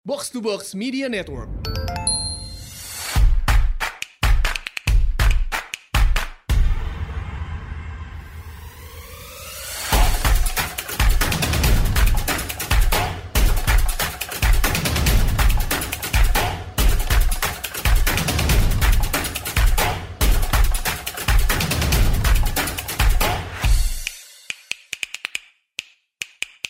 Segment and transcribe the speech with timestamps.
[0.00, 1.52] Box to Box Media Network.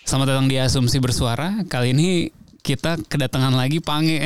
[0.02, 1.62] Selamat datang di Asumsi Bersuara.
[1.70, 4.24] Kali ini kita kedatangan lagi Pange.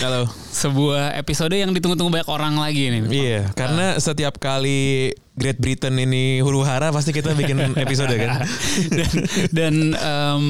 [0.00, 0.30] Halo.
[0.62, 3.02] Sebuah episode yang ditunggu-tunggu banyak orang lagi nih.
[3.10, 8.40] Iya, karena setiap kali Great Britain ini huru hara pasti kita bikin episode kan.
[8.88, 9.12] dan
[9.52, 10.42] dan em,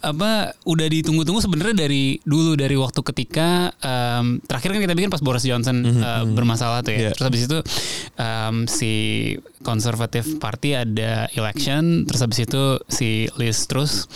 [0.00, 5.20] apa udah ditunggu-tunggu sebenarnya dari dulu dari waktu ketika em, terakhir kan kita bikin pas
[5.20, 7.00] Boris Johnson eh, bermasalah tuh ya.
[7.00, 7.10] Iya.
[7.12, 7.58] Terus habis itu
[8.16, 8.92] em, si
[9.60, 14.08] Conservative Party ada election, terus habis itu si Liz Truss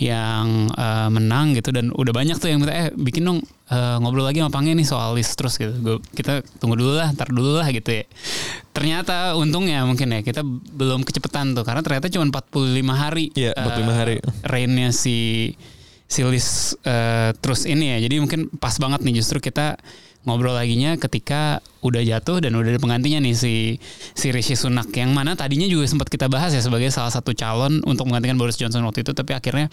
[0.00, 4.22] yang eh, menang gitu dan udah banyak tuh yang minta eh bikin dong eh, ngobrol
[4.22, 5.74] lagi sama Pange nih soal Liz Truss gitu.
[5.76, 8.04] Gua- kita tunggu dulu lah, ntar dulu lah gitu ya.
[8.70, 12.52] Ternyata untungnya mungkin ya kita belum kecepatan tuh karena ternyata cuma 45
[12.92, 14.16] hari Iya, 45 eh, hari.
[14.42, 15.16] reignnya si
[16.06, 17.98] si Liz eh, terus ini ya.
[18.00, 19.80] Jadi mungkin pas banget nih justru kita
[20.26, 23.54] ngobrol laginya ketika udah jatuh dan udah ada penggantinya nih si
[24.12, 27.78] si Rishi Sunak yang mana tadinya juga sempat kita bahas ya sebagai salah satu calon
[27.86, 29.70] untuk menggantikan Boris Johnson waktu itu tapi akhirnya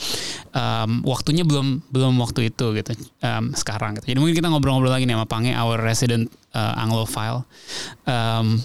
[0.53, 2.93] em, waktunya belum belum waktu itu gitu
[3.25, 4.13] em, sekarang gitu.
[4.13, 7.49] Jadi mungkin kita ngobrol-ngobrol lagi nih sama Pange our resident eh, Anglophile.
[8.05, 8.61] Em,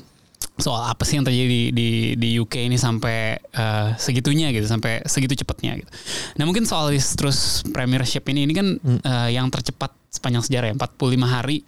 [0.59, 5.07] soal apa sih yang terjadi di di, di UK ini sampai eh, segitunya gitu sampai
[5.07, 5.91] segitu cepatnya gitu.
[6.37, 11.25] Nah mungkin soal terus Premiership ini ini kan eh, yang tercepat sepanjang sejarah ya 45
[11.25, 11.63] hari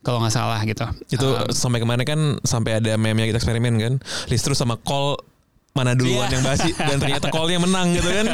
[0.00, 0.84] kalau nggak salah gitu.
[1.08, 3.94] Itu Um, sampai kemarin kan sampai ada meme yang kita eksperimen kan.
[4.26, 5.18] List terus sama call
[5.76, 6.34] mana duluan Iya.
[6.34, 8.26] yang basi dan ternyata callnya menang gitu kan.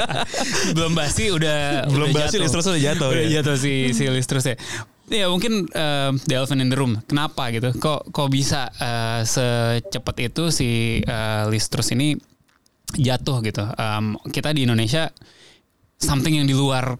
[0.76, 2.42] belum basi udah Belum udah basi jatuh.
[2.44, 3.30] Liz Truss udah jatuh, udah ya.
[3.42, 4.54] jatuh si si Liz terus ya
[5.08, 7.00] Ya mungkin eh, the elephant in the room.
[7.08, 7.72] Kenapa gitu?
[7.72, 10.68] Kok kok bisa eh, secepat itu si
[11.00, 12.12] eh, Liz Truss ini
[12.92, 13.64] jatuh gitu?
[13.64, 15.08] Em, kita di Indonesia
[15.96, 16.94] something yang di luar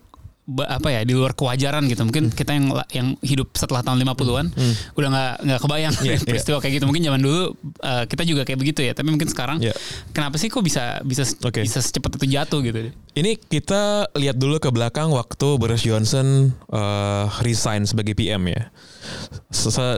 [0.48, 2.09] apa ya di luar kewajaran gitu Hmm.
[2.09, 4.47] mungkin kita yang yang hidup setelah tahun 50-an
[4.97, 6.25] udah nggak nggak kebayang Iya, iya.
[6.25, 7.41] peristiwa kayak gitu mungkin zaman dulu
[7.84, 9.76] eh, kita juga kayak begitu ya tapi mungkin sekarang Iya.
[10.10, 11.60] kenapa sih kok bisa bisa Oke.
[11.60, 17.25] bisa secepat itu jatuh gitu Ini kita lihat dulu ke belakang waktu Boris Johnson eh,
[17.42, 18.70] resign sebagai PM ya.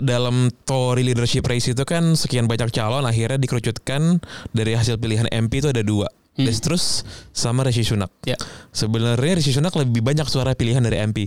[0.00, 5.60] Dalam Tory leadership race itu kan sekian banyak calon akhirnya dikerucutkan dari hasil pilihan MP
[5.60, 6.08] itu ada dua.
[6.40, 6.48] Hmm.
[6.48, 8.08] Liz Truss sama Rishi Sunak.
[8.24, 8.34] ya
[8.70, 11.18] Sebenarnya Rishi Sunak lebih banyak suara pilihan dari MP.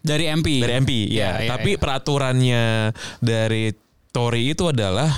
[0.00, 1.38] dari MP Dari MP ya.
[1.38, 1.78] Ya, ya, Tapi ya.
[1.78, 2.64] peraturannya
[3.18, 3.74] dari
[4.12, 5.08] Tory itu adalah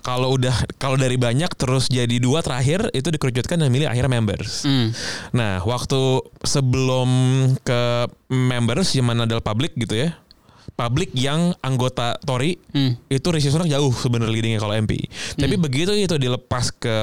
[0.00, 4.64] kalau udah kalau dari banyak terus jadi dua terakhir itu dikerucutkan dan milih akhirnya members.
[4.64, 4.88] Hmm.
[5.36, 7.08] Nah, waktu sebelum
[7.60, 10.16] ke members yang mana adalah public gitu ya.
[10.72, 12.96] Public yang anggota Tory Hmm.
[13.08, 14.96] itu Rishi Sunak jauh sebenarnya leadingnya kalau MP.
[15.36, 16.96] Tapi begitu itu dilepas ke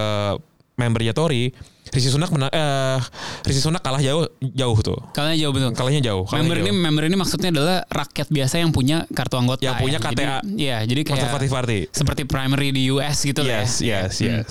[0.75, 1.53] membernya Tory,
[1.85, 2.99] Rishi Sunak menang eh
[3.43, 4.97] Rishi Sunak kalah jauh jauh tuh.
[5.11, 5.71] Kalahnya jauh betul.
[5.71, 6.23] Kalahnya jauh.
[6.23, 6.81] kalahnya Member ini jauh.
[6.81, 9.61] member ini maksudnya adalah rakyat biasa yang punya kartu anggota.
[9.61, 10.03] Yang punya ya.
[10.03, 10.13] KTA.
[10.15, 10.25] Jadi,
[10.55, 11.79] Iya, jadi kayak Conservative Party.
[11.89, 14.07] seperti primary di US gitu lah Yes, ya.
[14.07, 14.49] yes, yes.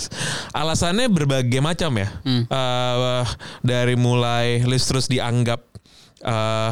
[0.51, 2.07] Alasannya berbagai macam ya.
[2.21, 2.43] Hmm.
[2.45, 3.23] Eh,
[3.61, 5.61] dari mulai Liz Truss dianggap
[6.17, 6.71] eh,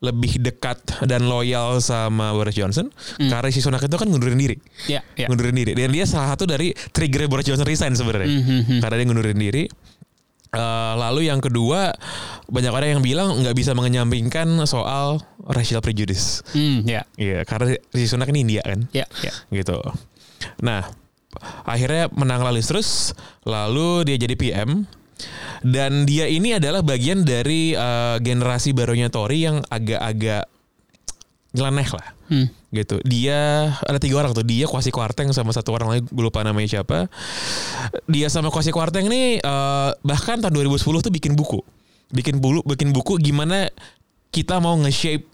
[0.00, 2.88] lebih dekat dan loyal sama Boris Johnson
[3.18, 4.56] karena si Sunak itu kan ngundurin diri.
[4.86, 5.26] Ya, ya.
[5.28, 5.72] Ngundurin diri.
[5.72, 8.30] Dan dia salah satu dari trigger Boris Johnson resign sebenarnya.
[8.30, 8.80] Mhm.
[8.80, 9.64] Karena dia ngundurin diri.
[10.54, 11.90] Eh, lalu yang kedua
[12.46, 16.46] banyak orang yang bilang nggak bisa mengenyampingkan soal racial prejudice.
[16.54, 17.02] Hmm, ya.
[17.18, 19.32] Iya, karena si Sunak ini India kan Ya, ya.
[19.50, 19.82] gitu.
[20.62, 20.86] Nah,
[21.66, 23.12] akhirnya menang Liz terus,
[23.42, 24.86] lalu dia jadi PM
[25.64, 30.46] dan dia ini adalah bagian dari eh, generasi barunya Tory yang agak-agak
[31.56, 32.06] nyeleneh lah.
[32.28, 32.46] Hmm.
[32.68, 33.00] Gitu.
[33.08, 34.44] Dia ada tiga orang tuh.
[34.44, 37.08] Dia Kwasi Kwarteng sama satu orang lagi gue lupa namanya siapa.
[38.04, 41.64] Dia sama Kwasi Kwarteng ini eh, bahkan tahun 2010 tuh bikin buku.
[42.12, 43.72] Bikin bulu bikin buku gimana
[44.30, 45.26] kita mau nge-shape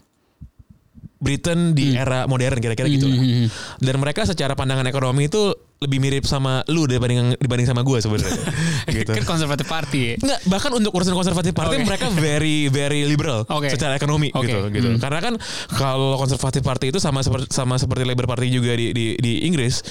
[1.23, 3.19] Britain di era modern kira-kira gitu lah.
[3.19, 3.47] Hmm.
[3.79, 8.39] Dan mereka secara pandangan ekonomi itu lebih mirip sama lu dibanding dibanding sama gue sebenarnya.
[9.03, 9.11] gitu.
[9.11, 9.99] Kan konservatif party.
[9.99, 10.15] ya.
[10.15, 11.85] Enggak, bahkan untuk urusan konservatif partai Oke.
[11.85, 13.67] mereka very very liberal Oke.
[13.67, 14.47] secara ekonomi Oke.
[14.47, 14.89] gitu gitu.
[14.95, 14.99] Hmm.
[15.01, 15.33] Karena kan
[15.73, 19.83] kalau konservatif partai itu sama seperti sama seperti Labour Party juga di di di Inggris,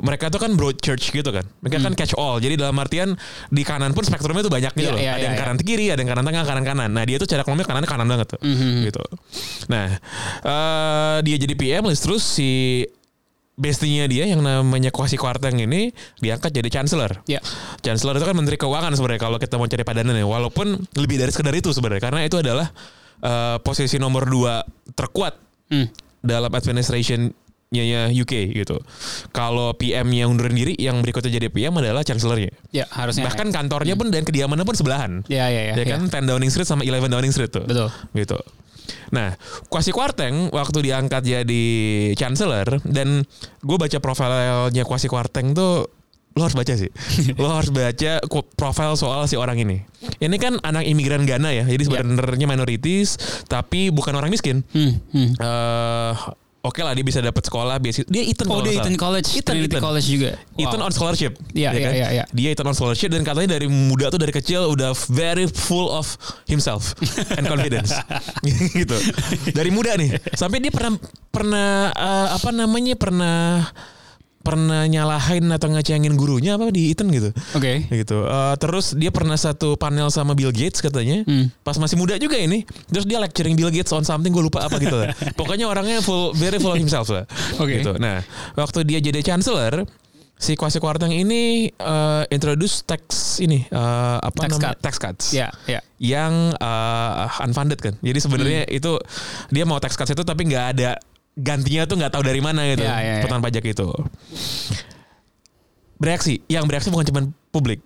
[0.00, 1.44] mereka tuh kan broad church gitu kan.
[1.60, 2.40] Mereka kan catch all.
[2.40, 3.12] Jadi dalam artian
[3.48, 4.96] di kanan pun spektrumnya tuh banyak gitu Hmm.
[4.96, 5.00] Iya, loh.
[5.00, 5.42] iya, ada iya, yang iya.
[5.44, 6.90] kanan kiri, ada yang kanan tengah, kanan kanan.
[6.92, 8.40] Nah, dia tuh cara ekonomi kanannya kanan banget tuh.
[8.40, 8.72] Mhm.
[8.84, 9.02] Gitu.
[9.68, 9.86] Nah,
[10.40, 12.80] eh, dia jadi PM terus si
[13.54, 17.22] bestinya dia yang namanya Kwasi Kwarteng ini diangkat jadi chancellor.
[17.24, 17.38] Ya.
[17.80, 20.26] Chancellor itu kan menteri keuangan sebenarnya kalau kita mau cari padanan ya.
[20.26, 22.70] Walaupun lebih dari sekedar itu sebenarnya karena itu adalah
[23.22, 24.62] eh, posisi nomor dua
[24.92, 25.88] terkuat Hmm.
[26.20, 27.32] dalam administration
[27.72, 28.78] ya UK gitu.
[29.34, 32.54] Kalau PM yang undurin diri, yang berikutnya jadi PM adalah chancellornya.
[32.70, 33.26] Ya harusnya.
[33.26, 35.26] Bahkan kantornya pun dan kediamannya pun sebelahan.
[35.26, 35.74] Ya ya ya.
[35.74, 37.64] Ya kan 10 Downing Street sama 11 Downing Street tuh.
[37.66, 37.88] Betul.
[38.14, 38.38] Gitu.
[39.10, 39.36] Nah,
[39.68, 41.64] Kwasi Kwarteng waktu diangkat jadi
[42.14, 43.26] chancellor dan
[43.60, 45.90] gue baca profilnya Kwasi Kwarteng tuh
[46.34, 46.90] lo harus baca sih.
[47.42, 48.18] lo harus baca
[48.58, 49.86] profil soal si orang ini.
[50.18, 51.64] Ini kan anak imigran Ghana ya.
[51.66, 52.02] Jadi Ya.
[52.02, 53.16] sebenarnya minorities
[53.46, 54.66] tapi bukan orang miskin.
[54.74, 55.30] Hmm, hmm.
[55.38, 56.14] eh
[56.64, 58.08] Oke lah dia bisa dapat sekolah beasiswa.
[58.08, 58.96] Dia Eton Oh dia Eton.
[58.96, 59.84] College, Eton, Trinity Eton.
[59.84, 60.30] College juga.
[60.56, 60.86] Eton Wow.
[60.88, 61.32] on scholarship.
[61.52, 61.92] Iya, ya iya, kan?
[61.92, 62.24] iya, iya.
[62.32, 66.16] Dia Eton on scholarship dan katanya dari muda tuh dari kecil udah very full of
[66.48, 66.96] himself
[67.36, 67.92] and confidence.
[68.80, 68.96] gitu.
[69.52, 70.16] Dari muda nih.
[70.32, 70.96] Sampai dia pernah
[71.28, 73.68] pernah eh, apa namanya pernah
[74.44, 77.32] pernah nyalahin atau ngecengin gurunya apa di Eton gitu.
[77.52, 77.88] Oke.
[77.88, 78.18] Gitu.
[78.20, 81.24] Eh, terus dia pernah satu panel sama Bill Gates katanya.
[81.24, 81.48] Hmm.
[81.60, 82.62] Pas masih muda juga ini.
[82.86, 85.10] Terus dia lecturing Bill Gates on something gue lupa apa gitu lah.
[85.38, 87.24] Pokoknya orangnya full very full of himself lah.
[87.56, 87.80] Oke.
[87.80, 87.96] Gitu.
[87.96, 88.20] Nah,
[88.52, 89.88] waktu dia jadi chancellor
[90.34, 94.76] si Kwasi Kwarteng ini eh, introduce tax ini eh, apa Tax namanya cut.
[94.82, 95.80] tax cuts Ya ya.
[95.96, 97.94] yang eh, unfunded kan.
[97.98, 98.76] Jadi sebenarnya Hmm.
[98.76, 98.92] itu
[99.48, 100.98] dia mau tax cuts itu tapi nggak ada
[101.34, 102.82] gantinya tuh nggak tahu dari mana gitu.
[102.82, 103.14] Ya, ya.
[103.26, 103.88] Potongan pajak itu.
[105.94, 107.20] Bereaksi, yang bereaksi bukan cuma
[107.50, 107.80] publik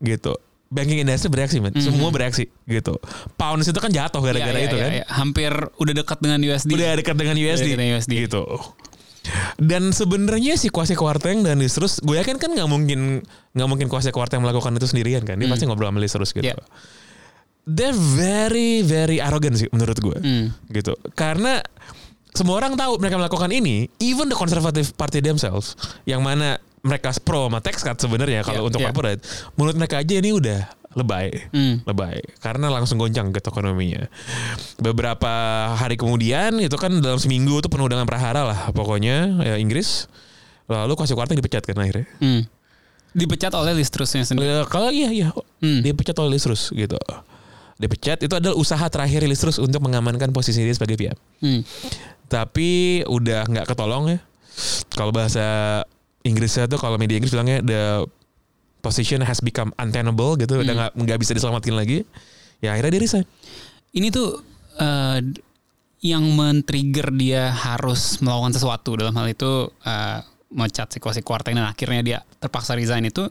[0.00, 0.36] gitu.
[0.66, 1.72] Banking industry bereaksi, man.
[1.78, 2.98] Semua bereaksi gitu.
[3.38, 4.58] Pounds itu kan jatuh gara-gara Hmm.
[4.58, 4.90] Ya, ya, itu ya, kan.
[4.92, 5.04] ya.
[5.08, 6.70] Hampir udah dekat dengan USD.
[6.74, 7.66] Udah dekat dengan USD.
[7.70, 8.12] dengan USD.
[8.26, 8.42] Gitu.
[9.58, 13.22] Dan sebenarnya si Kwasi Kwarteng dan Liz Truss, gue yakin kan nggak mungkin
[13.54, 15.38] nggak mungkin Kwasi Kwarteng melakukan itu sendirian kan.
[15.38, 15.54] Dia Hmm.
[15.54, 16.46] pasti ngobrol sama Truss gitu.
[16.46, 16.58] Yeah.
[17.66, 20.18] They're very very arrogant sih menurut gue.
[20.18, 20.46] Hmm.
[20.70, 20.94] Gitu.
[21.18, 21.58] Karena
[22.36, 25.72] semua orang tahu mereka melakukan ini, even the conservative party themselves,
[26.04, 28.92] yang mana mereka pro sama tax cut sebenarnya kalau Yeah, untuk yeah.
[28.92, 29.20] corporate,
[29.56, 30.60] menurut mereka aja ini udah
[30.96, 31.84] lebay Hmm.
[31.84, 34.08] lebay karena langsung goncang gitu ekonominya.
[34.76, 35.28] Beberapa
[35.74, 40.08] hari kemudian itu kan dalam seminggu tuh penuh dengan prahara lah pokoknya ya Inggris.
[40.66, 42.08] Lalu Kwasi Kwarteng dipecat kan akhirnya.
[42.18, 42.42] Hmm.
[43.12, 44.50] Dipecat oleh Liz Trussnya sendiri.
[44.50, 45.28] Ya, Kalau iya iya
[45.60, 45.80] Hmm.
[45.80, 46.96] dia pecat oleh Liz Truss gitu.
[47.76, 51.16] Dipecat itu adalah usaha terakhir Liz Truss untuk mengamankan posisi dia sebagai PM.
[51.44, 51.60] Hmm.
[52.26, 54.18] Tapi udah nggak ketolong ya.
[54.88, 55.44] Kalau bahasa
[56.24, 57.82] Inggrisnya tuh kalau media Inggris bilangnya the
[58.80, 60.80] position has become untenable gitu, udah Hmm.
[60.80, 62.02] nggak nggak bisa diselamatin lagi.
[62.58, 63.26] Ya akhirnya dia resign.
[63.92, 64.40] Ini tuh
[64.76, 65.18] eh,
[66.00, 70.18] yang men-trigger dia harus melakukan sesuatu dalam hal itu eh,
[70.48, 73.28] mecat si Kwasi Kwarteng dan akhirnya dia terpaksa resign itu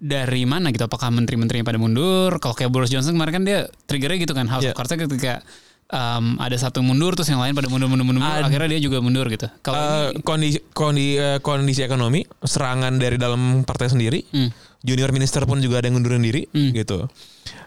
[0.00, 0.82] dari mana gitu?
[0.82, 2.40] Apakah menteri-menteri yang pada mundur?
[2.40, 4.72] Kalau kayak Boris Johnson kemarin kan dia triggernya gitu kan House Yeah.
[4.72, 5.44] of Cards ketika
[5.86, 8.80] em, ada satu mundur terus yang lain pada mundur mundur mundur, mundur, Ad- akhirnya dia
[8.80, 9.50] juga mundur gitu.
[9.60, 14.48] Kalau Eh, ini, kondisi kondisi eh, kondisi ekonomi, serangan dari dalam partai sendiri, Hmm.
[14.80, 16.70] junior minister pun juga ada yang ngundurin diri Hmm.
[16.72, 17.10] gitu.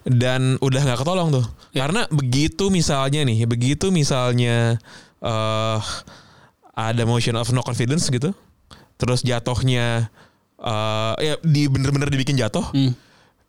[0.02, 1.46] Dan udah nggak ketolong tuh.
[1.72, 1.84] Ya.
[1.84, 4.80] Karena begitu misalnya nih, begitu misalnya
[5.20, 5.80] eh
[6.74, 8.34] ada motion of no confidence gitu.
[8.96, 10.08] Terus jatuhnya
[10.64, 12.64] eh ya di bener-bener dibikin jatuh.
[12.70, 12.96] Hmm.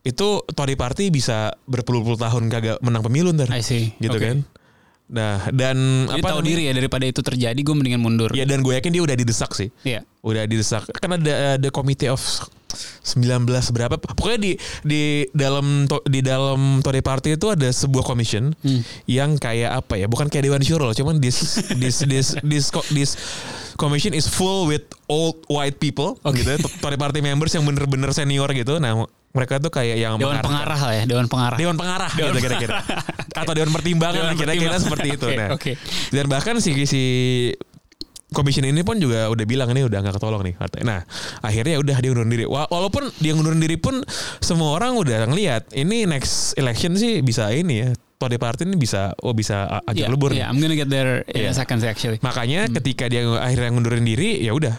[0.02, 3.48] Itu Tory Party bisa berpuluh-puluh tahun kagak menang pemilu ntar.
[3.48, 3.94] I see.
[3.96, 4.24] Gitu Oke.
[4.24, 4.38] kan.
[5.04, 5.76] Nah, dan
[6.08, 6.48] Jadi apa tahu namanya?
[6.50, 8.32] diri ya daripada itu terjadi gue mendingan mundur.
[8.32, 10.00] Ya dan gue yakin dia udah didesak sih Iya.
[10.20, 12.20] udah didesak kan ada ada komite of
[13.04, 14.52] 19 berapa pokoknya di
[14.82, 18.80] di dalam di dalam Tory Party itu ada sebuah commission Hmm.
[19.04, 21.36] yang kayak apa ya bukan kayak Dewan Syuro cuman this
[21.76, 23.14] this this this co- this
[23.74, 28.50] commission is full with old white people gitu ya, Tory Party members yang bener-bener senior
[28.50, 28.94] gitu nah
[29.30, 31.58] mereka tuh kayak yang Dewan pengarah lah ya, dewan pengarah.
[31.58, 32.78] Dewan pengarah gitu kira-kira
[33.34, 35.72] atau dewan pertimbangan Dewan kira-kira seperti itu Oke, nah oke.
[36.10, 37.02] dan bahkan si si
[38.30, 40.84] commission ini pun juga udah bilang ini udah nggak ketolong nih katanya.
[40.84, 41.00] Nah
[41.38, 42.44] akhirnya udah dia ngundurin diri.
[42.44, 44.02] Wa- Walaupun dia ngundurin diri pun
[44.38, 47.90] semua orang udah ngelihat ini next election sih bisa ini ya.
[48.24, 50.48] Tory Party ini bisa oh bisa ajak Yeah, lebur yeah.
[50.48, 51.52] I'm gonna get there in Yeah.
[51.52, 52.16] a second actually.
[52.24, 54.72] Makanya ketika dia akhirnya ngundurin diri ya udah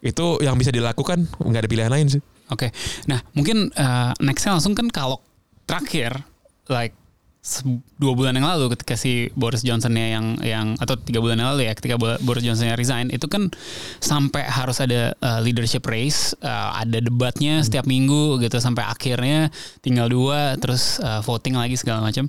[0.00, 2.22] itu yang bisa dilakukan nggak ada pilihan lain sih.
[2.50, 2.74] Oke.
[3.06, 5.22] Nah, mungkin uh, nextnya langsung kan kalau
[5.64, 6.18] terakhir
[6.66, 6.92] like
[7.96, 11.68] dua bulan yang lalu ketika si Boris Johnsonnya yang yang atau tiga bulan yang lalu
[11.68, 13.48] ya ketika Bo- Boris Johnsonnya resign itu kan
[13.96, 19.48] sampai harus ada uh, leadership race uh, ada debatnya setiap minggu gitu sampai akhirnya
[19.80, 22.28] tinggal dua terus uh, voting lagi segala macam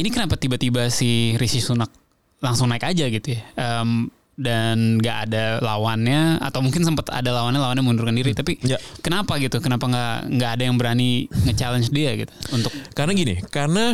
[0.00, 1.92] ini kenapa tiba-tiba si Rishi Sunak
[2.40, 3.40] langsung naik aja gitu ya?
[3.54, 4.08] Em,
[4.40, 8.80] dan nggak ada lawannya atau mungkin sempat ada lawannya lawannya mundurkan diri tapi Ya.
[9.04, 9.60] kenapa gitu?
[9.60, 13.92] Kenapa nggak nggak ada yang berani nge-challenge dia gitu untuk Karena gini, karena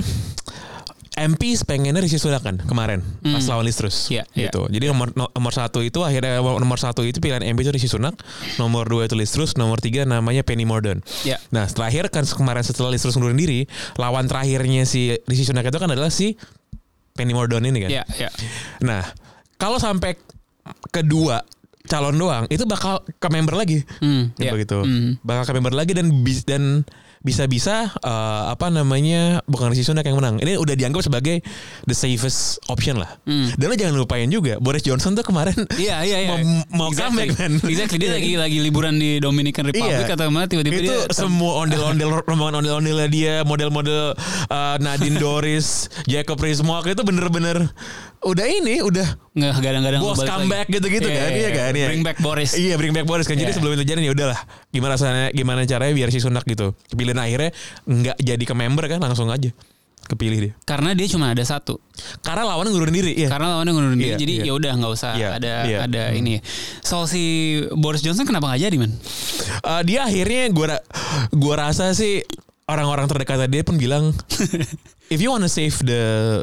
[1.16, 3.48] MP pengennya Rishi Sunak kan kemarin pas Hmm.
[3.50, 4.46] lawan Liz Truss Iya, iya.
[4.46, 4.68] gitu.
[4.68, 8.20] Jadi nomor no- nomor satu itu akhirnya nomor satu itu pilihan MP itu Rishi Sunak,
[8.56, 11.00] nomor dua itu Liz Truss, nomor tiga namanya Penny Mordaunt.
[11.22, 13.64] ya Nah terakhir kan kemarin setelah Liz Truss ngundurin diri,
[13.96, 16.36] lawan terakhirnya si Rishi Sunak itu kan adalah si
[17.12, 17.90] Penny Mordaunt ini kan.
[17.90, 18.28] Ya, ya.
[18.78, 19.00] Nah,
[19.56, 20.20] kalau sampai
[20.90, 21.40] kedua
[21.82, 23.86] calon doang itu bakal ke member lagi.
[23.98, 24.52] Hmm, Ya, ya.
[24.52, 24.78] begitu.
[24.78, 25.16] Hmm.
[25.22, 26.12] Bakal ke member lagi dan
[26.44, 26.84] dan
[27.26, 30.38] bisa-bisa eh, apa namanya bukan Rishi Sunak yang menang.
[30.38, 31.42] Ini udah dianggap sebagai
[31.90, 33.18] the safest option lah.
[33.26, 33.50] Hmm.
[33.58, 36.30] Dan lo jangan lupain juga Boris Johnson tuh kemarin Iya iya iya.
[36.70, 37.58] mau, mau comeback kan.
[37.66, 40.14] Exactly dia lagi lagi liburan di Dominican Republic Iya.
[40.14, 44.14] atau mana tiba-tiba itu dia semua ondel-ondel rombongan ondel-ondelnya dia model-model
[44.46, 47.66] uh, Nadine Doris Jacob Rees-Mogg itu bener-bener
[48.26, 51.86] udah ini udah nggak kadang-kadang bos comeback gitu-gitu Iya, kan iya, iya kan iya.
[51.86, 52.50] Bring back Boris.
[52.52, 53.56] iya bring back Boris kan jadi Iya.
[53.56, 57.54] sebelum itu terjadi ya udahlah gimana rasanya gimana caranya biar si Sunak gitu pilihan akhirnya
[57.84, 59.54] nggak jadi ke member kan langsung aja
[60.06, 61.82] kepilih dia Karena dia cuma ada satu.
[62.20, 64.44] karena lawannya ngurun diri ya Karena lawannya ngundurin diri, Iya, jadi iya.
[64.44, 65.78] ya udah nggak usah Iya, ada iya.
[65.82, 66.38] ada ini.
[66.78, 67.22] Soal si
[67.72, 68.94] Boris Johnson kenapa nggak jadi man?
[69.60, 70.78] Uh, dia akhirnya gua
[71.32, 72.22] gua rasa sih
[72.64, 74.14] orang-orang terdekat dia pun bilang
[75.10, 76.38] if you wanna save the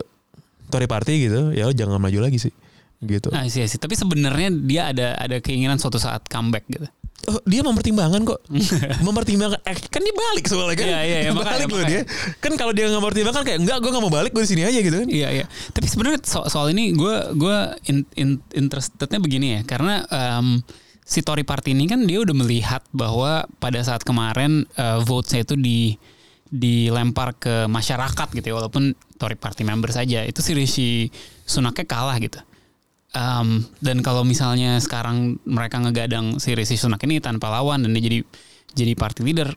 [0.73, 2.53] Tory Party gitu ya lo jangan maju lagi sih
[2.99, 3.75] gitu Ah, sih, sih.
[3.75, 6.87] Tapi sebenarnya dia ada ada keinginan suatu saat comeback gitu.
[7.23, 8.39] Oh, dia mempertimbangkan kok.
[9.07, 9.59] mempertimbangkan.
[9.59, 10.87] Eh, kan dia balik soalnya kan.
[10.87, 12.01] Iya, iya, iya, balik makanya, loh makanya.
[12.07, 12.39] dia.
[12.39, 14.79] Kan kalau dia nggak mempertimbangkan kayak enggak, gue nggak mau balik, gue di sini aja
[14.79, 15.07] gitu kan.
[15.07, 15.45] Iya iya.
[15.71, 20.63] Tapi sebenarnya so- soal ini gue gue in, in- interestednya begini ya, karena em,
[21.03, 25.55] si Tory Party ini kan dia udah melihat bahwa pada saat kemarin eh, votes-nya itu
[25.55, 25.99] di
[26.47, 30.89] dilempar ke masyarakat gitu ya, walaupun Tory Party member saja itu si Rishi
[31.47, 32.43] Sunaknya kalah gitu.
[33.15, 38.03] Em, dan kalau misalnya sekarang mereka ngegadang si Rishi Sunak ini tanpa lawan dan dia
[38.03, 38.19] jadi
[38.73, 39.53] jadi party leader,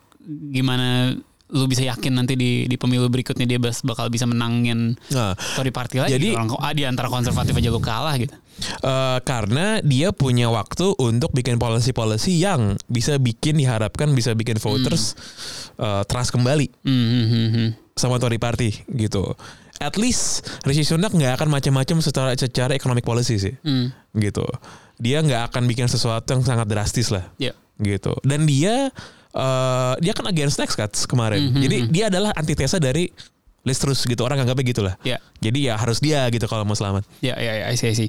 [0.55, 1.19] gimana
[1.49, 5.97] lu bisa yakin nanti di di pemilu berikutnya dia bakal bisa menangin Nah, Tory Party
[5.99, 8.35] lagi Jadi- orang ah, di antara konservatif aja lu kalah gitu.
[8.83, 15.15] eh, karena dia punya waktu untuk bikin policy-policy yang bisa bikin diharapkan bisa bikin voters
[15.77, 19.37] eh, trust kembali Hmm, hmm, sama Tory Party gitu.
[19.77, 24.43] At least Rishi Sunak nggak akan macam-macam secara secara economic policy sih, Hmm, gitu.
[24.97, 27.29] Dia nggak akan bikin sesuatu yang sangat drastis lah.
[27.37, 27.53] ya.
[27.77, 28.89] gitu dan dia
[29.37, 31.61] eh dia kan against tax cuts kemarin Mhm.
[31.61, 33.13] jadi dia adalah antitesa dari
[33.63, 36.73] Liz Truss gitu orang anggapnya gitu lah Ya, jadi ya harus dia gitu kalau mau
[36.73, 38.07] selamat ya, ya, ya, I see, I see.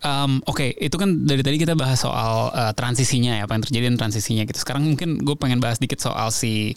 [0.00, 3.84] Um, Oke, itu kan dari tadi kita bahas soal uh, transisinya ya, apa yang terjadi
[3.92, 4.64] dan transisinya gitu.
[4.64, 6.72] Sekarang mungkin gue pengen bahas dikit soal si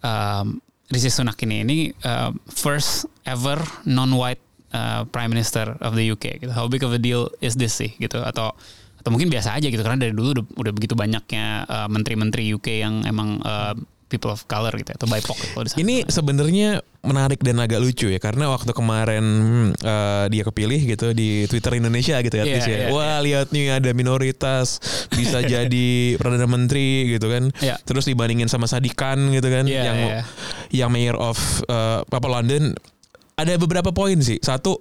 [0.00, 0.56] um,
[0.88, 1.68] Rishi Sunak ini.
[1.68, 4.40] Ini uh, first ever non-white
[4.72, 6.48] uh, Prime Minister of the UK.
[6.48, 6.52] Gitu.
[6.56, 7.92] How big of a deal is this sih?
[8.00, 8.56] Gitu atau
[9.06, 12.82] atau mungkin biasa aja gitu karena dari dulu udah, udah begitu banyaknya uh, menteri-menteri UK
[12.82, 15.78] yang emang uh, people of color gitu ya, atau BIPOC kalau di sana.
[15.82, 19.26] ini sebenarnya menarik dan agak lucu ya karena waktu kemarin
[19.78, 22.66] eh, dia kepilih gitu di Twitter Indonesia gitu ya at Iya, ya.
[22.66, 27.78] iya, wah lihat nih ada minoritas bisa jadi perdana menteri gitu kan Iya.
[27.82, 30.22] terus dibandingin sama Sadikan gitu kan Iya, yang iya.
[30.86, 32.74] yang mayor of eh, apa London
[33.36, 34.40] ada beberapa poin sih.
[34.40, 34.80] Satu,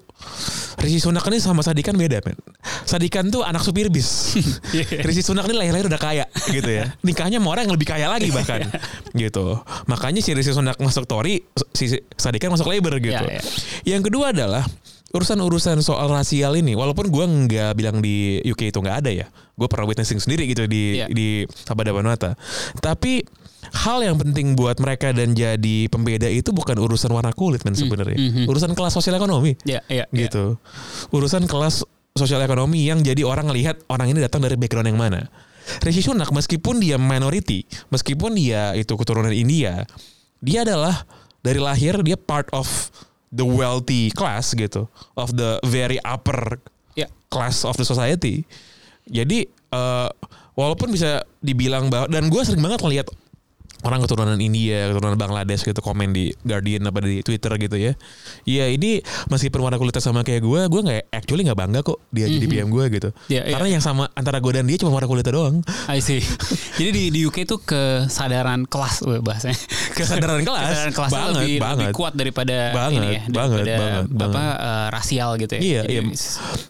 [0.80, 2.40] Rishi Sunak ini sama Sadikan beda, men.
[2.88, 4.08] Sadikan tuh anak supir bis.
[4.76, 5.04] Iya.
[5.04, 6.96] Rishi Sunak ini lahir-lahir udah kaya gitu ya.
[7.08, 8.64] Nikahnya sama orang yang lebih kaya lagi bahkan.
[9.12, 9.60] gitu.
[9.92, 11.44] Makanya si Rishi Sunak masuk Tory,
[11.76, 13.12] si Sadikan masuk Labour gitu.
[13.28, 13.44] Iya, iya.
[13.84, 14.64] Yang kedua adalah
[15.12, 19.68] urusan-urusan soal rasial ini walaupun gua nggak bilang di UK itu nggak ada ya gue
[19.72, 21.08] pernah witnessing sendiri gitu di Iya.
[21.08, 22.36] di Sabada Banata
[22.80, 23.24] tapi
[23.72, 28.14] hal yang penting buat mereka dan jadi pembeda itu bukan urusan warna kulit men sebenarnya
[28.20, 28.46] mhm.
[28.46, 30.28] urusan kelas sosial ekonomi Ya, ya, ya.
[30.28, 30.60] gitu
[31.10, 31.82] urusan kelas
[32.14, 35.28] sosial ekonomi yang jadi orang ngelihat orang ini datang dari background yang mana
[35.82, 39.84] Rishi Sunak meskipun dia minority meskipun dia itu keturunan India
[40.38, 41.08] dia adalah
[41.42, 42.68] dari lahir dia part of
[43.34, 44.86] the wealthy class gitu
[45.18, 46.60] of the very upper
[46.96, 47.12] Ya.
[47.28, 48.48] class of the society
[49.06, 50.10] jadi eh,
[50.56, 53.08] walaupun bisa dibilang bahwa dan gue sering banget ngeliat
[53.86, 57.94] orang keturunan India, keturunan Bangladesh gitu komen di Guardian apa di Twitter gitu ya.
[58.44, 59.00] Iya ini
[59.30, 62.74] meskipun warna kulitnya sama kayak gue, gue nggak actually nggak bangga kok dia jadi PM
[62.74, 63.10] gue gitu.
[63.30, 63.54] Iya, iya.
[63.54, 65.62] Karena yang sama antara gue dan dia cuma warna kulitnya doang.
[65.86, 66.20] I see.
[66.82, 69.60] Jadi di, di UK tuh kesadaran kelas bahasanya.
[69.94, 71.78] Kesadaran kelas, Kesadaran kelasnya banget, lebih, banget.
[71.86, 74.56] lebih kuat daripada Banget, ini ya, banget, daripada banget, apa banget.
[74.60, 75.62] eh, rasial gitu ya.
[75.62, 76.02] Iya, Jadi, iya.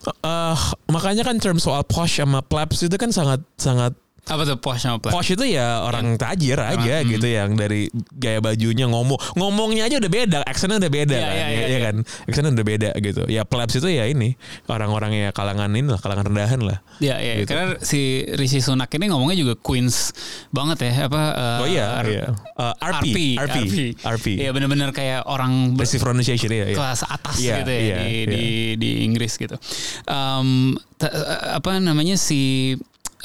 [0.06, 0.56] Eh,
[0.92, 3.96] makanya kan term soal posh sama plebs itu kan sangat sangat
[4.26, 5.14] Apa tuh posh sama pleb?
[5.14, 10.02] Posh itu ya orang tajir aja Orang, gitu yang dari gaya bajunya ngomong ngomongnya aja
[10.02, 11.78] udah beda, aksennya udah beda Iya, kan, iya, ya, iya, ya iya.
[11.86, 13.22] kan, aksennya udah beda gitu.
[13.30, 14.34] Ya plebs itu ya ini
[14.66, 16.78] orang-orang ya kalangan ini lah, kalangan rendahan lah.
[16.98, 17.54] Ya, ya, Gitu.
[17.54, 18.00] karena si
[18.34, 20.10] Rishi Sunak ini ngomongnya juga Queens
[20.50, 21.22] banget ya, apa?
[21.30, 22.24] eh, Oh iya, R- iya.
[22.58, 24.26] Uh, RP, RP, RP, RP.
[24.42, 26.74] Iya benar-benar kayak orang Basic pronunciation ya, ya.
[26.74, 28.26] kelas atas Iya, gitu ya iya, di, iya.
[28.26, 28.42] di
[28.74, 29.54] di Inggris gitu.
[30.96, 31.12] Ta-
[31.54, 32.72] apa namanya si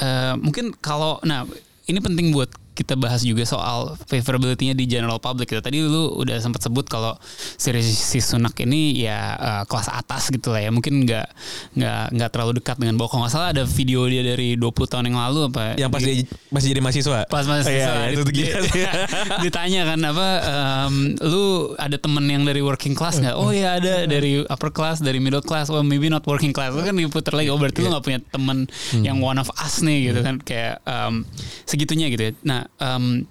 [0.01, 1.45] eh, mungkin kalau nah
[1.87, 5.59] ini penting buat kita bahas juga soal favorability-nya di general public gitu.
[5.59, 7.19] Tadi lu udah sempat sebut kalau
[7.55, 10.69] si Rishi Sunak ini ya uh, kelas atas gitu lah ya.
[10.69, 11.27] Mungkin nggak
[11.73, 12.95] nggak nggak terlalu dekat dengan.
[12.97, 15.75] Kalau nggak salah ada video dia dari 20 tahun yang lalu apa?
[15.75, 16.15] Yang pas dia
[16.47, 17.19] masih jadi mahasiswa.
[17.27, 18.83] pas masih Iya, siswa, itu tuh di- gila sih.
[19.45, 24.05] ditanya kan apa em, lu ada temen yang dari working class nggak oh ya ada
[24.05, 27.49] dari upper class dari middle class well maybe not working class lu kan diputer lagi
[27.49, 28.57] oh berarti lu nggak punya temen
[29.01, 31.23] yang one of us nih gitu kan kayak em,
[31.63, 33.23] segitunya gitu ya nah em,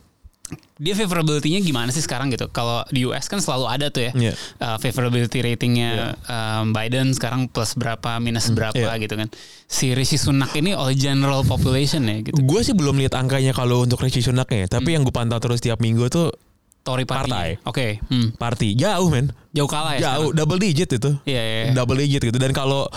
[0.83, 2.51] dia favorability-nya gimana sih sekarang gitu?
[2.51, 4.33] Kalau di US kan selalu ada tuh ya Iya.
[4.59, 8.99] uh, favorability ratingnya um, Biden sekarang plus berapa minus berapa iya.
[8.99, 9.31] gitu kan.
[9.71, 12.35] Si Rishi Sunak ini oleh general population ya gitu.
[12.43, 14.75] Gue sih belum lihat angkanya kalau untuk Rishi Sunaknya, Hmm.
[14.75, 16.35] tapi yang gue pantau terus tiap minggu tuh
[16.81, 17.31] Tory party.
[17.31, 17.49] Partai.
[17.69, 18.41] Oke, hmm.
[18.41, 20.17] party jauh men, jauh kalah ya.
[20.17, 21.29] jauh double digit itu, sekarang?
[21.29, 21.77] Iya, iya.
[21.77, 22.39] double digit gitu.
[22.41, 22.89] Dan kalau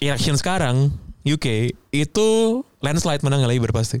[0.00, 1.46] election sekarang UK
[1.92, 2.28] itu
[2.80, 4.00] landslide menang Labour pasti.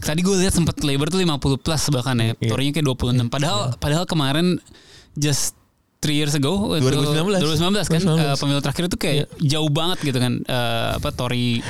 [0.00, 2.32] Tadi gue lihat sempat Labor tuh 50 plus bahkan ya.
[2.40, 2.50] Iya.
[2.50, 3.28] Tory-nya kayak 26.
[3.28, 4.56] Padahal padahal kemarin
[5.12, 5.52] just
[6.00, 7.42] three years ago itu 2019.
[7.42, 8.22] 2019 kan 2019.
[8.22, 11.60] eh, pemilu terakhir itu kayak jauh banget gitu kan eh, apa Tory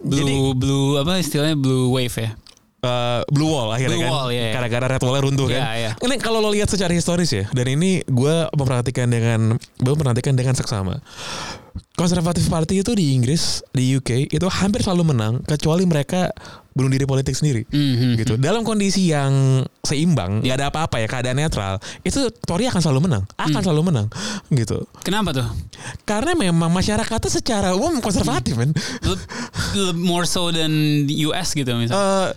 [0.00, 2.30] blue Jadi- blue apa istilahnya blue wave ya.
[2.84, 4.60] Uh, Blue Wall akhirnya Blue kan, Wall, iya, iya.
[4.60, 5.56] gara-gara Red Wall runtuh kan.
[5.56, 5.90] Iya, iya.
[5.96, 10.52] Ini kalau lo lihat secara historis ya, dan ini gue memperhatikan dengan gue memperhatikan dengan
[10.52, 11.00] seksama.
[11.94, 16.30] Konservatif Party itu di Inggris, di UK itu hampir selalu menang, kecuali mereka
[16.74, 17.62] bunuh diri politik sendiri.
[17.70, 18.18] Mhm.
[18.18, 18.34] gitu.
[18.34, 23.22] Dalam kondisi yang seimbang, nggak ada apa-apa ya, keadaan netral, itu Tory akan selalu menang,
[23.38, 23.62] akan Hmm.
[23.62, 24.06] selalu menang,
[24.50, 24.82] gitu.
[25.06, 25.46] Kenapa tuh?
[26.02, 28.74] Karena memang masyarakatnya secara umum konservatif, men.
[29.06, 29.22] Le-
[29.94, 30.70] more so than
[31.06, 31.94] the US gitu misalnya.
[31.94, 32.28] Eh,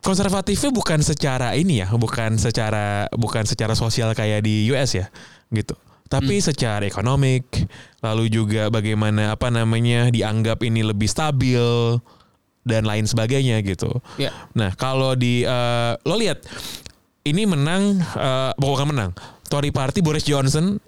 [0.00, 5.08] konservatifnya bukan secara ini ya, bukan secara bukan secara sosial kayak di US ya,
[5.52, 5.76] gitu.
[6.04, 7.48] Tapi secara ekonomik,
[8.04, 11.64] lalu juga bagaimana apa namanya dianggap ini lebih stabil
[12.64, 13.88] dan lain sebagainya gitu.
[14.20, 14.30] Ya.
[14.52, 16.44] Nah, kalau di eh, lo lihat
[17.24, 19.10] ini menang eh, bukan menang.
[19.48, 20.80] Tory Party Boris Johnson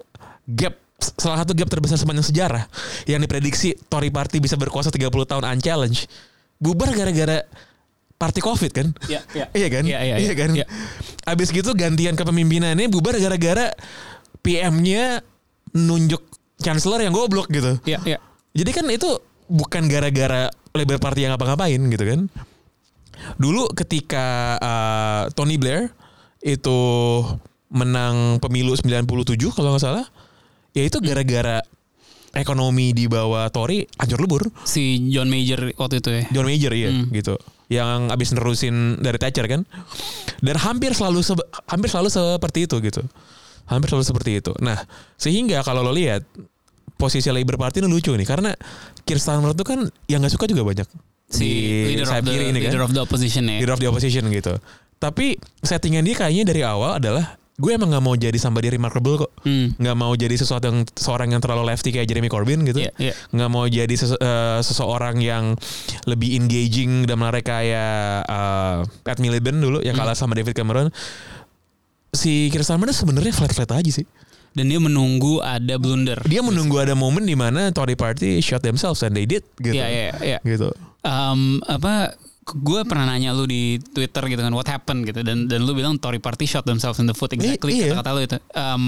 [0.49, 2.63] gap salah satu gap terbesar sepanjang sejarah
[3.05, 6.09] yang diprediksi Tory Party bisa berkuasa 30 tahun unchallenged.
[6.57, 7.45] Bubar gara-gara
[8.17, 8.87] party Covid kan?
[9.05, 9.45] Iya, iya.
[9.53, 9.83] Iya kan?
[9.85, 10.33] Iya, iya, iya.
[10.33, 10.51] kan?
[10.57, 10.65] Iya.
[11.29, 13.69] Abis gitu gantian kepemimpinannya bubar gara-gara
[14.47, 15.19] PM-nya
[15.75, 16.23] nunjuk
[16.57, 17.75] chancellor yang goblok gitu.
[17.83, 18.17] Iya, iya.
[18.55, 22.19] Jadi kan itu bukan gara-gara Labour Party yang ngapa-ngapain gitu kan.
[23.35, 25.91] Dulu ketika uh, Tony Blair
[26.39, 26.79] itu
[27.67, 29.03] menang pemilu 97
[29.51, 30.05] kalau nggak salah,
[30.71, 31.59] ya itu gara-gara
[32.31, 34.43] ekonomi di bawah Tory hancur lebur.
[34.63, 36.23] Si John Major waktu itu ya.
[36.31, 37.09] John Major iya Hmm.
[37.11, 37.35] gitu.
[37.67, 39.67] Yang abis nerusin dari Thatcher kan.
[40.39, 41.19] Dan hampir selalu
[41.67, 43.01] hampir selalu seperti itu gitu.
[43.67, 44.51] Hampir selalu seperti itu.
[44.57, 44.79] Nah,
[45.15, 46.23] sehingga kalau lo lihat
[46.95, 48.51] posisi Labour Party ini lucu nih karena
[49.03, 50.87] Keir Starmer itu kan yang nggak suka juga banyak
[51.27, 51.53] Si di
[51.93, 52.71] leader of the kiri ini kan.
[52.71, 53.59] leader of the opposition ya.
[53.59, 54.55] Leader of the opposition gitu.
[54.95, 59.31] Tapi settingan dia kayaknya dari awal adalah gue emang nggak mau jadi somebody remarkable kok.
[59.41, 59.75] Hmm.
[59.75, 63.13] Nggak mau jadi sesuatu yang seorang yang terlalu lefty kayak Jeremy Corbyn gitu Iya, iya.
[63.29, 65.53] nggak mau jadi sese- eh, seseorang yang
[66.05, 70.89] lebih engaging dan mereka kayak uh, Pat Miliband dulu yang kalah sama David Cameron
[72.17, 74.07] si Keir Starmer sebenarnya flat-flat aja sih
[74.51, 76.17] Dan dia menunggu ada blunder.
[76.25, 79.87] dia menunggu ada momen di mana Tory Party shot themselves and they did gitu Iya,
[79.87, 80.39] iya, iya.
[80.41, 85.45] gitu Um, apa gue pernah nanya lu di Twitter gitu kan what happened gitu dan
[85.45, 87.93] dan lu bilang Tory Party shot themselves in the foot exactly iya.
[87.93, 88.37] kata-kata lu itu.
[88.51, 88.83] Um,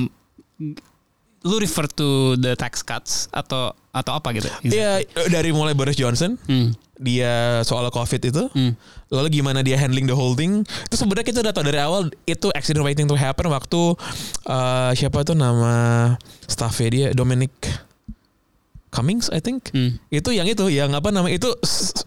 [1.39, 4.52] lu refer to the tax cuts atau atau apa gitu?
[4.62, 6.76] Iya dari mulai Boris Johnson Hmm.
[6.96, 8.76] dia soal covid itu Hmm.
[9.10, 12.48] Lalu gimana dia handling the whole thing itu sebenarnya kita udah tahu dari awal itu
[12.54, 13.82] accident waiting to happen waktu
[14.45, 16.13] eh, siapa tuh nama
[16.45, 17.08] staffnya dia?
[17.13, 17.54] Dominic
[18.89, 20.02] Cummings I think Hmm.
[20.10, 21.49] itu yang itu yang apa namanya itu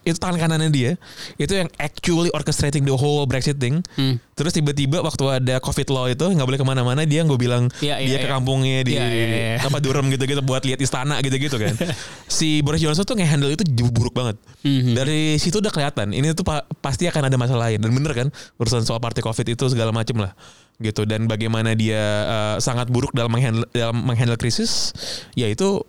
[0.02, 0.90] itu tangan kanannya dia
[1.36, 4.18] itu yang actually orchestrating the whole Brexit thing Hmm.
[4.32, 7.98] terus tiba-tiba waktu ada covid law itu nggak boleh ke mana-mana dia gue bilang Iya,
[7.98, 8.32] dia iya, ke iya.
[8.32, 9.58] kampungnya di iya.
[9.58, 11.74] apa Durham gitu-gitu buat lihat istana gitu-gitu kan
[12.28, 14.92] si Boris Johnson tuh nge-handle itu buruk banget Mhm.
[14.92, 18.28] dari situ udah kelihatan ini tuh pa- pasti akan ada masalah lain dan bener kan
[18.56, 20.34] urusan soal partai covid itu segala macem lah
[20.78, 24.90] gitu dan bagaimana dia eh, sangat buruk dalam menghandle dalam menghandle krisis
[25.32, 25.84] ya itu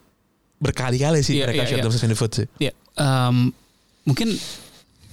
[0.64, 1.84] berkali-kali sih Iya, mereka iya, shot iya.
[1.84, 3.52] themselves in the foot sih Ya, um,
[4.04, 4.32] mungkin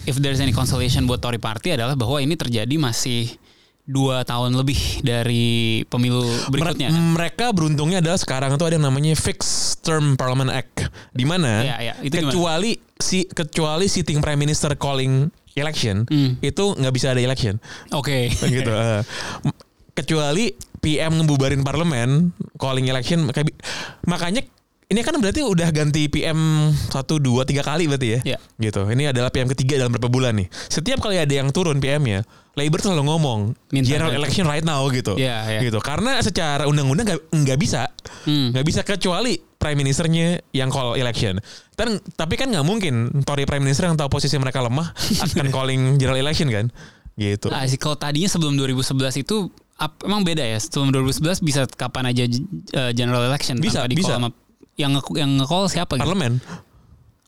[0.03, 3.35] if there's any consolation buat Tory Party adalah bahwa ini terjadi masih
[3.83, 6.89] dua tahun lebih dari pemilu berikutnya.
[6.89, 11.61] Mere- mereka beruntungnya adalah sekarang tuh ada yang namanya fixed term parliament act di mana
[11.61, 11.95] Iya, iya.
[11.99, 12.31] Itu gimana?
[12.31, 16.39] kecuali si kecuali sitting prime minister calling election Hmm.
[16.39, 17.59] itu nggak bisa ada election
[17.91, 18.31] Oke.
[18.31, 19.03] gitu eh.
[19.91, 23.43] Kecuali PM ngebubarin parlemen calling election maka-
[24.07, 24.47] makanya
[24.91, 26.35] ini kan berarti udah ganti PM
[26.75, 28.21] 1 2 3 kali berarti ya.
[28.35, 28.39] Iya.
[28.59, 28.83] Gitu.
[28.91, 30.51] Ini adalah PM ketiga dalam beberapa bulan nih.
[30.51, 34.21] Setiap kali ada yang turun PM-nya, Labour selalu ngomong Minta general ganti.
[34.21, 35.15] election right now gitu.
[35.15, 35.61] Iya, iya.
[35.63, 35.79] Gitu.
[35.79, 37.87] Karena secara undang-undang nggak nggak bisa.
[38.27, 38.51] Hmm.
[38.51, 41.39] nggak bisa kecuali prime ministernya yang call election.
[41.73, 44.91] Dan tapi kan nggak mungkin Tory prime minister yang tahu posisi mereka lemah
[45.31, 46.67] akan calling general election kan.
[47.15, 47.47] Gitu.
[47.47, 50.59] Nah, sih kalau tadinya sebelum 2011 itu ap- emang beda ya.
[50.59, 54.19] Sebelum 2011 bisa kapan aja uh, general election Bisa, tanpa bisa.
[54.19, 54.29] sama
[54.81, 56.09] yang yang nge-call siapa gitu?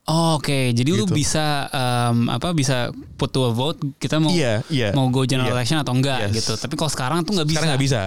[0.03, 1.15] Oh, Oke, jadi lu Gitu.
[1.15, 4.91] bisa um, apa bisa put to a vote kita mau Iya, iya.
[4.91, 5.55] mau go general Iya.
[5.55, 6.43] election atau enggak Yes.
[6.43, 6.59] gitu.
[6.59, 7.55] Tapi kalau sekarang tuh nggak bisa.
[7.55, 8.01] Sekarang nggak bisa.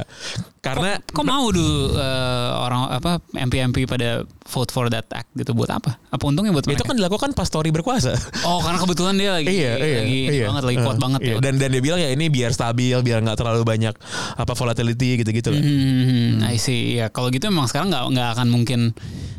[0.60, 5.70] Karena Kok mau dulu uh, orang apa MP-MP pada vote for that act gitu buat
[5.70, 5.96] apa?
[6.10, 6.84] Apa untungnya buat itu mereka?
[6.84, 8.12] kan dilakukan pas Tory berkuasa.
[8.42, 10.44] Oh, karena kebetulan dia lagi iya, iya, lagi iya.
[10.50, 11.32] banget lagi kuat Uh, banget iya.
[11.32, 11.36] ya.
[11.40, 13.94] Dan dan dia bilang ya ini biar stabil, biar nggak terlalu banyak
[14.34, 15.62] apa volatility gitu-gitu lah.
[15.62, 16.98] Hmm, I see.
[16.98, 18.80] Ya, kalau gitu emang sekarang nggak nggak akan mungkin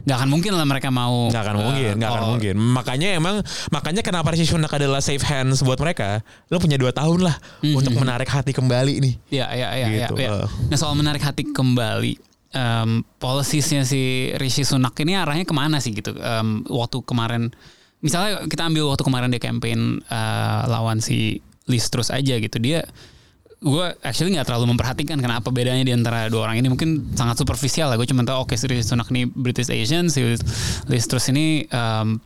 [0.07, 2.31] nggak akan mungkin lah mereka mau Nggak akan mungkin, nggak akan call.
[2.53, 2.73] Mungkin.
[2.75, 3.35] Makanya emang
[3.73, 6.23] makanya kenapa Rishi Sunak adalah safe hands buat mereka.
[6.47, 9.13] Lo punya dua tahun lah untuk menarik hati kembali nih.
[9.33, 10.47] Ya, ya, ya, Gitu, ya, ya.
[10.47, 12.13] Nah soal menarik hati kembali,
[12.55, 16.15] um, polisinya si Rishi Sunak ini arahnya ke mana sih gitu?
[16.15, 17.51] Em, waktu kemarin,
[17.99, 22.87] misalnya kita ambil waktu kemarin dia campaign uh, lawan si Liz terus aja gitu, dia
[23.57, 27.89] gue actually nggak terlalu memperhatikan kenapa bedanya di antara dua orang ini mungkin sangat superficial
[27.89, 30.21] lah gue cuma tahu oke si Rishi Sunak ini British Asian si
[30.85, 32.21] Liz Truss ini em,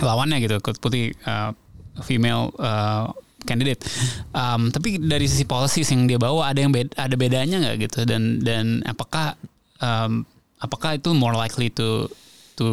[0.00, 1.54] lawannya gitu kulit putih uh,
[2.02, 3.10] female uh,
[3.44, 3.84] candidate.
[4.32, 8.08] Um, tapi dari sisi policies yang dia bawa ada yang beda, ada bedanya nggak gitu
[8.08, 9.36] dan dan apakah
[9.78, 10.24] um,
[10.58, 12.08] apakah itu more likely to
[12.56, 12.66] to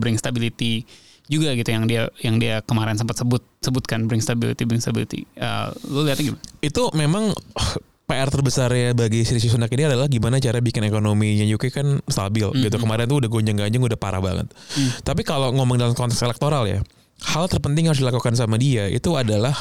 [0.00, 0.88] bring stability
[1.28, 5.28] juga gitu yang dia yang dia kemarin sempat sebut sebutkan bring stability bring stability.
[5.36, 6.42] Uh, lu lihatnya gimana?
[6.64, 7.24] itu memang
[8.08, 12.48] PR terbesar ya bagi Rishi Sunak ini adalah gimana cara bikin ekonominya UK kan stabil
[12.64, 12.80] gitu.
[12.80, 14.48] Kemarin tuh udah gonjang-ganjing udah parah banget.
[15.04, 16.80] Tapi kalau ngomong dalam konteks elektoral ya,
[17.36, 19.52] hal terpenting yang harus dilakukan sama dia itu adalah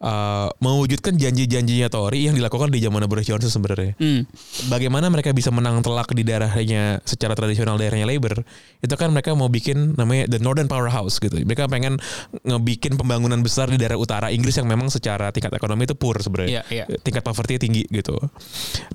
[0.00, 3.94] uh, mewujudkan janji-janjinya Tory yang dilakukan di zaman Boris Johnson sebenarnya.
[4.00, 4.24] Hmm.
[4.72, 8.42] Bagaimana mereka bisa menang telak di daerahnya secara tradisional daerahnya Labour
[8.80, 11.36] itu kan mereka mau bikin namanya the Northern Powerhouse gitu.
[11.44, 12.00] Mereka pengen
[12.42, 16.64] ngebikin pembangunan besar di daerah utara Inggris yang memang secara tingkat ekonomi itu poor sebenarnya.
[16.68, 16.96] Iya, iya.
[17.00, 18.16] Tingkat poverty tinggi gitu.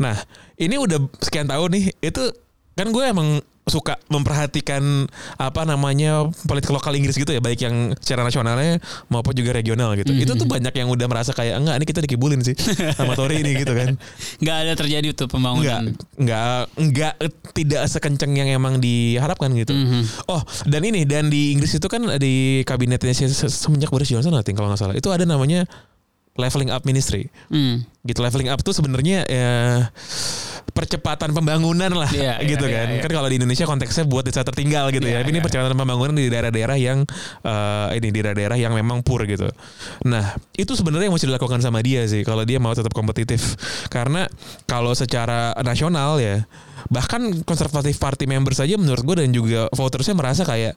[0.02, 0.18] Nah,
[0.58, 2.24] ini udah sekian tahun nih itu
[2.76, 8.22] kan gue emang suka memperhatikan apa namanya politik lokal Inggris gitu ya baik yang secara
[8.22, 8.78] nasionalnya
[9.10, 10.14] maupun juga regional gitu.
[10.14, 12.54] Itu tuh banyak yang udah merasa kayak enggak ini kita dikibulin sih
[12.94, 13.98] sama Tory ini gitu kan.
[14.42, 15.98] Nggak ada terjadi tuh pembangunan.
[16.14, 17.14] enggak, enggak
[17.58, 19.74] tidak sekenceng yang emang diharapkan gitu.
[19.74, 20.30] Mhm.
[20.30, 24.38] Oh, dan ini dan di Inggris itu kan di kabinetnya se- se- semenjak Boris Johnson
[24.38, 24.94] I think, kalau nggak salah.
[24.94, 25.66] Itu ada namanya
[26.38, 27.34] leveling up ministry.
[27.50, 27.82] Hmm.
[28.06, 29.90] Gitu leveling up tuh sebenarnya ya
[30.76, 32.88] percepatan pembangunan lah Iya, iya, gitu iya, kan.
[32.92, 33.02] iya.
[33.02, 35.24] Kan kalau di Indonesia konteksnya buat desa tertinggal gitu Iya, ya.
[35.24, 35.46] Tapi ini iya.
[35.48, 37.08] percepatan pembangunan di daerah-daerah yang
[37.42, 39.48] eh, ini di daerah-daerah yang memang pur gitu.
[40.04, 43.56] Nah, itu sebenarnya yang mesti dilakukan sama dia sih kalau dia mau tetap kompetitif.
[43.88, 44.28] Karena
[44.66, 46.44] kalau secara nasional ya
[46.86, 50.76] bahkan konservatif party members saja menurut gue dan juga votersnya merasa kayak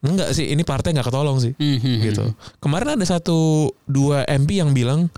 [0.00, 1.92] enggak sih ini partai nggak ketolong sih Mhm.
[2.04, 2.24] gitu.
[2.56, 5.10] Kemarin ada satu dua MP yang bilang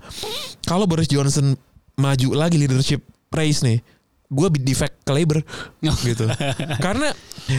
[0.65, 1.53] kalau Boris Johnson
[1.95, 3.79] maju lagi leadership race nih,
[4.29, 5.41] gue defect ke Labour
[5.81, 5.97] Oh.
[6.05, 6.29] gitu.
[6.85, 7.09] Karena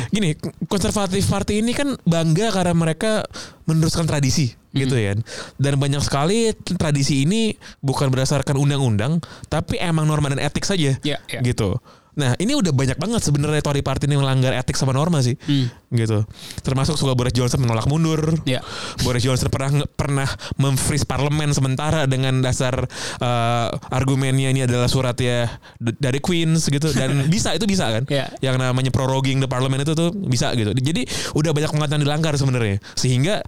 [0.08, 0.38] gini
[0.70, 3.26] konservatif party ini kan bangga karena mereka
[3.66, 5.18] meneruskan tradisi gitu ya.
[5.58, 9.18] Dan banyak sekali tradisi ini bukan berdasarkan undang-undang,
[9.50, 11.40] tapi emang norma dan etik saja Iya, iya.
[11.42, 11.74] gitu.
[12.12, 15.70] Nah ini udah banyak banget sebenarnya Tory Party ini melanggar etik sama norma sih, Hmm.
[15.90, 16.26] gitu.
[16.60, 18.60] Termasuk suka Boris Johnson menolak mundur, Ya.
[19.00, 25.46] Boris Johnson pernah pernah memfreeze parlemen sementara dengan dasar eh, argumennya ini adalah surat ya
[25.78, 28.26] dari Queens gitu dan bisa itu bisa kan Iya.
[28.42, 32.78] yang namanya proroguing the parliament itu tuh bisa gitu jadi udah banyak pengaturan dilanggar sebenarnya
[32.94, 33.42] sehingga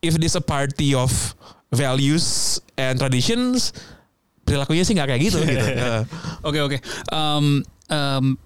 [0.00, 1.10] if this a party of
[1.70, 2.24] values
[2.74, 3.74] and traditions
[4.42, 5.66] perilakunya sih nggak kayak gitu gitu
[6.48, 6.76] Oke oke.
[7.08, 8.38] Um, um,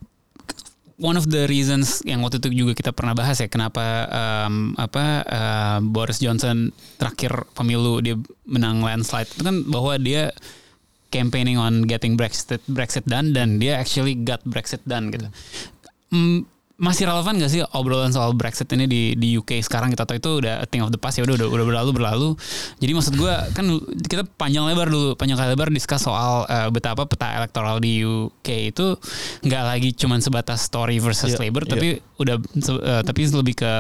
[0.99, 5.23] one of the reasons yang waktu itu juga kita pernah bahas ya kenapa um, apa
[5.25, 10.35] uh, Boris Johnson terakhir pemilu dia menang landslide itu kan bahwa dia
[11.09, 15.31] campaigning on getting Brexit Brexit done dan dia actually got Brexit done gitu.
[16.13, 16.45] Hmm,
[16.79, 20.31] masih relevan gak sih obrolan soal Brexit ini di di UK sekarang kita tahu itu
[20.39, 22.29] udah thing of the past ya udah udah, udah berlalu berlalu.
[22.79, 23.67] Jadi maksud gue kan
[24.01, 28.95] kita panjang lebar dulu panjang lebar discuss soal eh, betapa peta elektoral di UK itu
[29.43, 31.71] nggak lagi cuman sebatas Tory versus Iya, Labour iya.
[31.75, 33.73] tapi udah se- eh, tapi lebih ke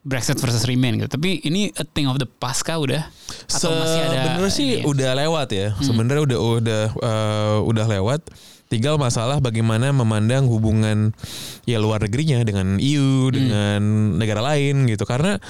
[0.00, 1.10] Brexit versus Remain gitu.
[1.10, 3.12] Tapi ini a thing of the past kah udah
[3.46, 4.82] atau masih ada Sebenarnya sih ya?
[4.82, 5.66] udah lewat ya.
[5.78, 8.24] Sebenarnya udah udah eh, udah lewat.
[8.68, 11.16] Tinggal masalah bagaimana memandang hubungan
[11.64, 13.80] ya luar negerinya dengan EU, dengan
[14.20, 15.08] negara lain gitu.
[15.08, 15.40] Karena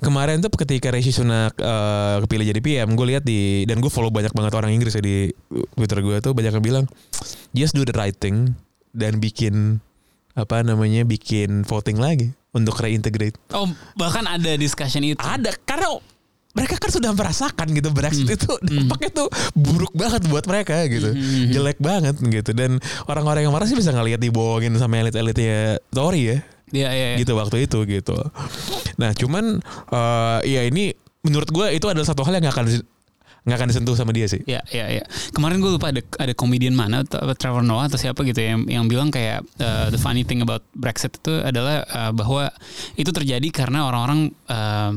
[0.00, 4.08] kemarin tuh ketika Rishi Sunak eh, kepilih jadi PM, gue lihat di dan gue follow
[4.08, 5.28] banyak banget orang Inggris ya di
[5.76, 6.84] Twitter gue tuh banyak yang bilang
[7.52, 8.56] just do the right thing
[8.96, 9.84] dan bikin
[10.34, 13.36] apa namanya bikin voting lagi untuk reintegrate.
[13.52, 13.66] Oh,
[13.98, 15.20] bahkan ada discussion itu.
[15.20, 15.98] Ada karena
[16.54, 18.38] mereka kan sudah merasakan gitu Brexit Hmm.
[18.38, 21.10] itu dampaknya tuh buruk banget buat mereka gitu.
[21.10, 21.50] Hmm.
[21.50, 22.78] Jelek banget gitu dan
[23.10, 26.38] orang-orang yang marah sih bisa ngelihat dibohongin sama elit-elitnya Tory ya
[26.74, 27.06] Iya, iya.
[27.14, 27.16] iya.
[27.20, 28.16] gitu waktu itu gitu.
[28.98, 30.90] Nah, cuman eh, ya ini
[31.22, 32.66] menurut gue itu adalah satu hal yang nggak akan
[33.44, 34.40] nggak akan disentuh sama dia sih.
[34.48, 35.04] Ya, ya, ya.
[35.36, 38.64] Kemarin gue lupa ada ada komedian mana atau Trevor Noah atau siapa gitu ya, yang
[38.64, 42.48] yang bilang kayak uh, the funny thing about Brexit itu adalah uh, bahwa
[42.96, 44.96] itu terjadi karena orang-orang uh,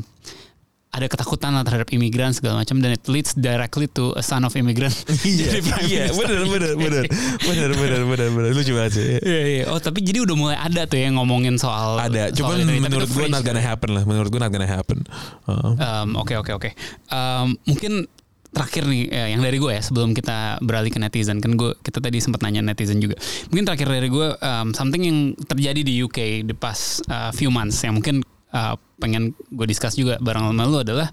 [0.98, 4.52] ada ketakutan lah terhadap imigran segala macam dan it leads directly to a son of
[4.58, 6.26] immigrant jadi prime Iya, minister.
[6.26, 7.04] benar benar benar.
[7.38, 8.50] Benar benar benar benar.
[8.52, 9.06] Lucu banget sih.
[9.22, 9.64] Iya, iya.
[9.70, 13.46] Oh, tapi jadi udah mulai ada tuh yang ngomongin soal Ada, cuman menurut gue not
[13.46, 14.04] gonna happen lah.
[14.04, 15.06] Menurut gue not gonna happen.
[15.46, 16.70] Um, Oke oke oke.
[17.08, 18.10] Um, mungkin
[18.48, 22.02] terakhir nih eh, yang dari gue ya sebelum kita beralih ke netizen kan gue kita
[22.02, 23.14] tadi sempat nanya netizen juga.
[23.54, 27.78] Mungkin terakhir dari gue um, something yang terjadi di UK the past uh, few months
[27.84, 31.08] yang mungkin uh, pengen gue discuss juga bareng sama lu adalah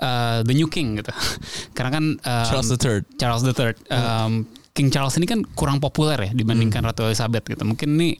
[0.00, 1.12] uh, the new king gitu.
[1.76, 3.04] Karena kan um, Charles III.
[3.18, 3.72] Charles III.
[3.92, 4.32] Um,
[4.72, 7.60] King Charles ini kan kurang populer ya dibandingkan Ratu Elizabeth gitu.
[7.60, 8.16] Mungkin ini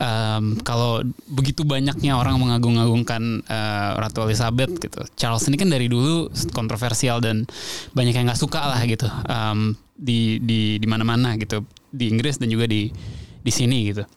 [0.00, 5.04] um, kalau begitu banyaknya orang mengagung-agungkan uh, Ratu Elizabeth gitu.
[5.12, 7.44] Charles ini kan dari dulu kontroversial dan
[7.92, 12.48] banyak yang nggak suka lah gitu um, di di di mana-mana gitu di Inggris dan
[12.48, 12.88] juga di
[13.44, 14.08] di sini gitu.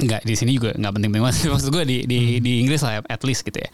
[0.00, 3.22] Nggak di sini juga nggak penting-penting banget maksud gue di di di Inggris lah at
[3.22, 3.70] least gitu ya.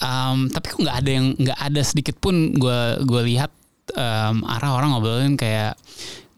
[0.00, 3.52] Um, tapi kok nggak ada yang nggak ada sedikit pun gue gue lihat
[3.94, 5.76] um, arah orang ngobrolin kayak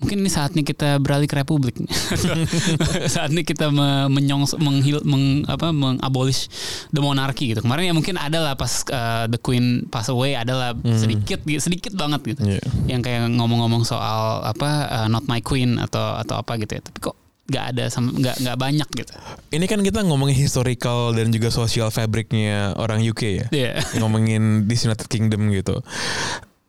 [0.01, 1.77] mungkin ini saatnya kita beralih ke republik.
[3.15, 6.49] Saatnya kita me- menyong menghil meng, apa mengabolish
[6.89, 7.61] the monarchy gitu.
[7.61, 12.35] Kemarin ya mungkin ada lah pas uh, the queen pass away adalah sedikit sedikit banget
[12.35, 12.43] gitu.
[12.49, 12.65] Iya.
[12.89, 16.83] yang kayak ngomong-ngomong soal apa uh, not my queen atau atau apa gitu ya.
[16.83, 17.17] Tapi kok
[17.51, 19.15] nggak ada nggak nggak banyak gitu
[19.51, 23.47] Ini kan kita ngomongin historical dan juga social fabricnya orang UK ya.
[23.51, 23.73] Iya.
[23.99, 25.83] ngomongin di United Kingdom gitu.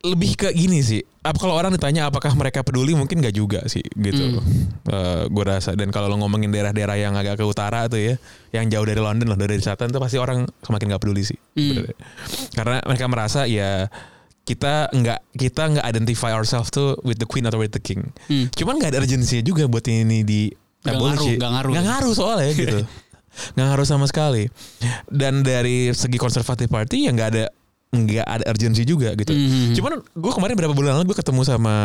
[0.02, 1.06] Lebih ke gini sih.
[1.22, 4.42] Apa kalau orang ditanya apakah mereka peduli mungkin nggak juga sih gitu.
[5.30, 8.16] gue rasa dan kalau lo ngomongin daerah-daerah yang agak ke utara tuh ya,
[8.50, 11.38] yang jauh dari London loh dari selatan tuh pasti orang semakin nggak peduli sih.
[11.54, 11.96] Sebenarnya.
[12.58, 13.86] Karena mereka merasa ya
[14.42, 18.10] kita nggak kita nggak identify ourselves tuh with the queen atau with the king.
[18.26, 18.50] Hmm.
[18.50, 20.50] Cuman nggak ada urgency juga buat ini di
[20.82, 21.38] Nggak abolish ngaruh, sih.
[21.38, 21.72] nggak ngaruh.
[21.72, 22.80] Nggak ngaruh soalnya gitu.
[23.54, 24.44] nggak ngaruh sama sekali.
[25.08, 27.46] Dan dari segi konservatif party ya nggak ada
[27.92, 29.30] nggak ada urgency juga gitu.
[29.30, 29.76] Mhm.
[29.76, 31.76] Cuman gue kemarin berapa bulan lalu gue ketemu sama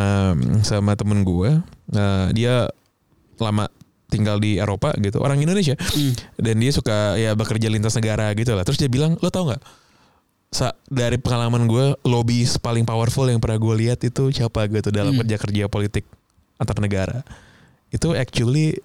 [0.63, 1.51] sama temen gue.
[1.91, 2.71] Nah, dia
[3.37, 3.67] lama
[4.07, 5.75] tinggal di Eropa gitu, orang Indonesia.
[5.75, 6.15] Hmm.
[6.39, 8.63] Dan dia suka ya bekerja lintas negara gitu lah.
[8.63, 9.59] Terus dia bilang, lo tau nggak?
[10.49, 15.11] Sa dari pengalaman gue, lobbyis paling powerful yang pernah gue lihat itu siapa gitu dalam
[15.11, 15.21] Hmm.
[15.21, 16.07] kerja-kerja politik
[16.57, 17.27] antar negara.
[17.89, 18.79] Itu actually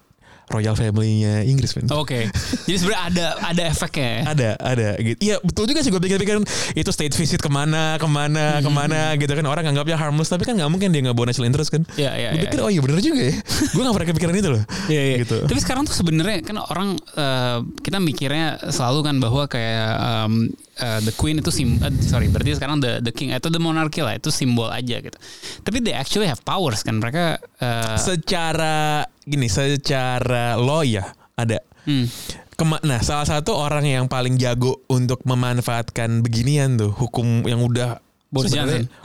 [0.51, 1.71] royal family-nya Inggris.
[1.95, 2.27] Oke,
[2.67, 4.21] jadi sebenarnya ada ada efeknya ya.
[4.35, 5.17] Ada, ada gitu.
[5.23, 6.43] Iya betul juga sih gue pikir-pikir
[6.75, 8.67] itu state visit ke mana, ke mana, Hmm.
[8.67, 11.47] ke mana gitu kan orang anggapnya harmless tapi kan nggak mungkin dia nggak bawa national
[11.47, 11.87] interest kan.
[11.95, 12.43] Iya, iya, Gue iya.
[12.51, 13.33] pikir oh iya bener juga ya.
[13.71, 14.63] gue nggak pernah kepikiran itu loh.
[14.91, 15.15] Iya, iya.
[15.23, 15.37] Gitu.
[15.47, 20.51] Tapi sekarang tuh sebenarnya kan orang eh, kita mikirnya selalu kan bahwa kayak um,
[20.83, 24.03] eh, the queen itu sim eh, sorry berarti sekarang the the king atau the monarchy
[24.03, 25.15] lah itu simbol aja gitu.
[25.63, 31.61] Tapi they actually have powers kan mereka eh, Secara gini, secara law ya ada.
[31.85, 32.05] hmm,
[32.53, 37.97] Kema- nah salah satu orang yang paling jago untuk memanfaatkan beginian tuh hukum yang udah
[38.29, 38.53] Boris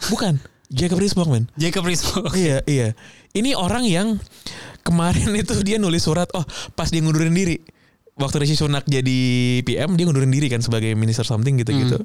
[0.07, 1.45] bukan Jacob Rees-Mogg men.
[1.57, 2.35] Jacob Rees-Mogg.
[2.35, 2.93] iya iya.
[3.33, 4.19] Ini orang yang
[4.83, 7.57] kemarin itu dia nulis surat oh pas dia ngundurin diri
[8.17, 9.19] waktu Rishi Sunak jadi
[9.63, 11.97] PM dia ngundurin diri kan sebagai minister something gitu gitu.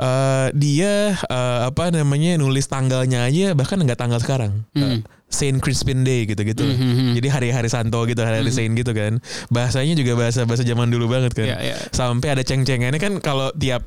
[0.00, 4.64] Eh, dia eh, apa namanya nulis tanggalnya aja bahkan nggak tanggal sekarang.
[4.72, 6.66] Eh, Saint Crispin Day gitu-gitu.
[6.66, 7.14] Mhm.
[7.16, 9.22] Jadi hari-hari Santo gitu, hari-hari Saint gitu kan.
[9.48, 11.46] Bahasanya juga bahasa bahasa zaman dulu banget kan.
[11.46, 11.76] Iya, iya.
[11.94, 13.86] Sampai ada ceng-cengannya kan kalau tiap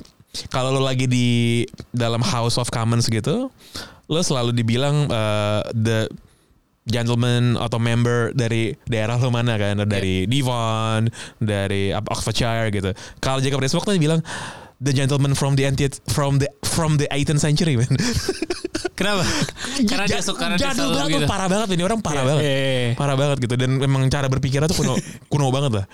[0.49, 1.62] kalau lo lagi di
[1.93, 3.53] dalam House of Commons gitu,
[4.10, 6.10] lo selalu dibilang eh, the
[6.89, 11.08] gentleman atau member dari daerah lo mana kan, dari Devon,
[11.39, 12.91] dari Oxfordshire gitu.
[13.23, 14.19] Kalau Jacob Rees-Mogg tuh bilang
[14.84, 17.88] the gentleman from the anti from the from the 18th century man.
[19.03, 19.23] Kenapa?
[19.91, 21.27] karena dia suka karena dia jadul selalu banget gitu.
[21.27, 22.91] parah banget ini orang parah Iya, banget iya, iya.
[22.95, 24.93] parah banget gitu dan memang cara berpikirnya tuh kuno
[25.31, 25.85] kuno banget lah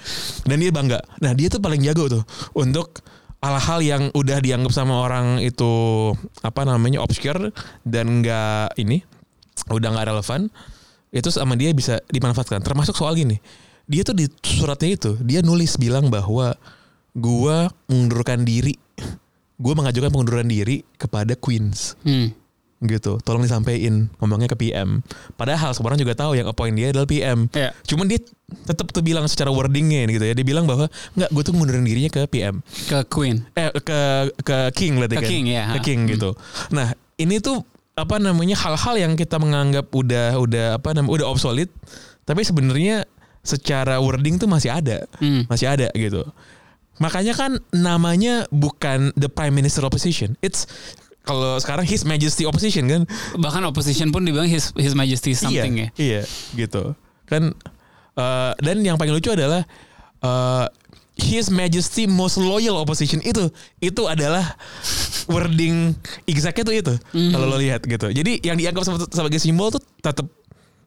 [0.46, 3.02] dan dia bangga nah dia tuh paling jago tuh untuk
[3.42, 5.72] hal-hal yang udah dianggap sama orang itu
[6.46, 7.50] apa namanya obscure
[7.88, 9.02] dan nggak ini
[9.72, 10.52] udah nggak relevan
[11.10, 12.62] itu sama dia bisa dimanfaatkan.
[12.62, 13.42] Termasuk soal gini,
[13.90, 16.54] dia tuh di suratnya itu dia nulis bilang bahwa
[17.18, 18.78] gua mengundurkan diri,
[19.58, 22.30] gua mengajukan pengunduran diri kepada Queens Hmm.
[22.80, 23.20] Gitu.
[23.20, 25.04] Tolong disampaikan ngomongnya ke PM.
[25.36, 27.52] Padahal semua orang juga tahu yang appoint dia adalah PM.
[27.52, 27.76] Iya.
[27.84, 28.20] Cuman dia
[28.66, 30.34] tetap tuh bilang secara wordingnya gitu ya.
[30.34, 32.64] Dia bilang bahwa nggak, gue tuh mundurin dirinya ke PM.
[32.88, 33.44] Ke Queen.
[33.54, 34.00] Eh ke
[34.42, 35.30] ke King berarti Ke kan.
[35.30, 35.66] King, ya.
[35.76, 36.12] Ke King Hmm.
[36.16, 36.30] gitu.
[36.72, 36.88] Nah
[37.20, 37.62] ini tuh
[38.00, 41.76] apa namanya hal-hal yang kita menganggap udah udah apa namanya udah obsolete.
[42.24, 43.04] Tapi sebenarnya
[43.44, 45.44] secara wording tuh masih ada, Hmm.
[45.52, 46.24] masih ada gitu.
[47.00, 50.36] Makanya kan namanya bukan the Prime Minister Opposition.
[50.44, 50.68] It's
[51.30, 53.06] kalau sekarang His Majesty Opposition kan.
[53.38, 55.90] Bahkan opposition pun dibilang his his majesty something iya, ya.
[56.02, 56.22] Iya,
[56.58, 56.98] gitu.
[57.30, 57.54] Kan
[58.18, 59.62] eh, dan yang paling lucu adalah
[60.26, 60.66] eh,
[61.20, 64.56] His Majesty Most Loyal Opposition itu itu adalah
[65.28, 65.92] wording
[66.24, 67.32] exactnya tuh itu Mhm.
[67.36, 68.08] kalau lo lihat gitu.
[68.10, 70.26] Jadi yang dianggap sebagai simbol tuh tetap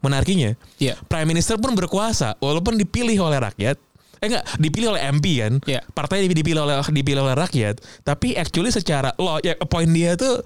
[0.00, 0.57] monarkinya.
[0.81, 0.98] Iya.
[1.07, 3.76] Prime Minister pun berkuasa walaupun dipilih oleh rakyat.
[4.22, 5.58] Eh enggak, dipilih oleh MP kan.
[5.66, 5.82] Iya.
[5.90, 10.38] Partai dipilih oleh dipilih oleh rakyat, tapi actually secara law ya appoint dia tuh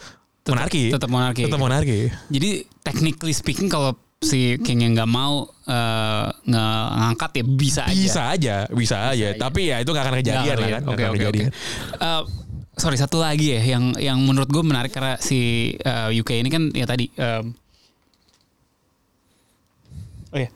[0.49, 0.89] monarki.
[0.89, 1.45] tetap monarki.
[1.45, 2.09] Tetap monarki.
[2.33, 7.93] Jadi technically speaking kalau si King yang nggak mau eh, nge- ngangkat ya bisa aja.
[7.93, 9.13] Bisa aja, bisa aja.
[9.13, 9.37] aja.
[9.37, 10.83] Tapi ya itu gak akan kejadian Nggak lah kan.
[10.83, 11.19] Nggak Oke oke oke.
[11.21, 11.51] kejadian.
[12.01, 12.23] Eh,
[12.77, 15.37] sorry satu lagi ya yang yang menurut gue menarik karena si
[15.77, 17.53] eh, UK ini kan ya tadi em,
[20.29, 20.49] oh ya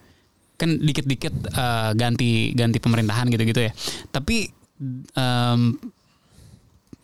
[0.61, 3.71] kan dikit-dikit eh, ganti ganti pemerintahan gitu-gitu ya.
[4.13, 4.45] Tapi
[5.17, 5.61] em,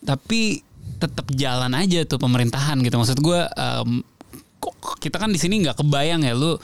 [0.05, 0.61] tapi
[0.97, 2.95] tetap jalan aja tuh pemerintahan gitu.
[3.01, 4.05] Maksud em,
[4.61, 6.57] kok kita kan di sini nggak kebayang ya lu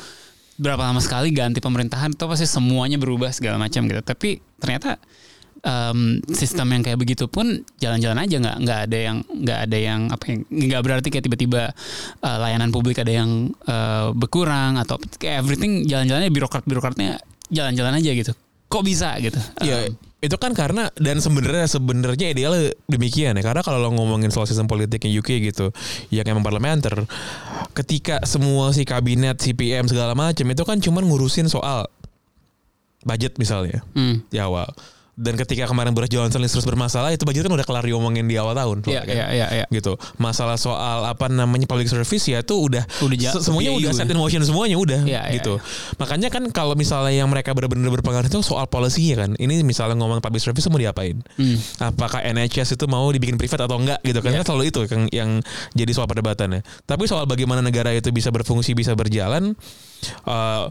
[0.54, 4.02] berapa lama sekali ganti pemerintahan itu pasti semuanya berubah segala macam gitu.
[4.06, 5.02] Tapi ternyata
[5.64, 10.00] em, sistem yang kayak begitu pun jalan-jalan aja nggak nggak ada yang nggak ada yang
[10.12, 11.72] apa yang nggak berarti kayak tiba-tiba
[12.20, 18.12] eh, layanan publik ada yang eh, berkurang atau kayak everything jalan-jalannya birokrat birokratnya jalan-jalan aja
[18.12, 18.34] gitu.
[18.68, 19.38] Kok bisa gitu?
[19.62, 23.44] Iya, Em, itu kan karena dan sebenarnya sebenarnya idealnya demikian ya.
[23.46, 25.70] Karena kalau lo ngomongin soal sistem politiknya UK gitu,
[26.10, 27.06] yang emang parlementer,
[27.78, 31.86] ketika semua si kabinet, CPM segala macam itu kan cuman ngurusin soal
[33.06, 34.32] budget misalnya hmm.
[34.32, 34.72] di awal.
[35.14, 38.58] Dan ketika kemarin Boris Johnson terus bermasalah itu budget kan udah kelar diomongin di awal
[38.58, 38.82] tahun.
[38.90, 39.14] Iya kan?
[39.14, 39.66] iya iya iya.
[39.70, 39.94] gitu.
[40.18, 43.98] Masalah soal apa namanya public service ya tuh udah Udah ja- semuanya udah ya.
[44.02, 45.62] set in motion semuanya udah Iya, iya, gitu.
[46.02, 49.38] Makanya kan kalau misalnya yang mereka benar-benar berpengaruh itu soal policy kan.
[49.38, 51.22] Ini misalnya ngomong public service mau diapain?
[51.38, 51.58] Hmm.
[51.78, 54.34] Apakah NHS itu mau dibikin privat atau enggak gitu kan?
[54.34, 54.42] Iya.
[54.42, 55.30] Kan selalu itu yang yang
[55.78, 56.66] jadi soal perdebatannya.
[56.90, 59.54] Tapi soal bagaimana negara itu bisa berfungsi bisa berjalan
[60.26, 60.64] eh,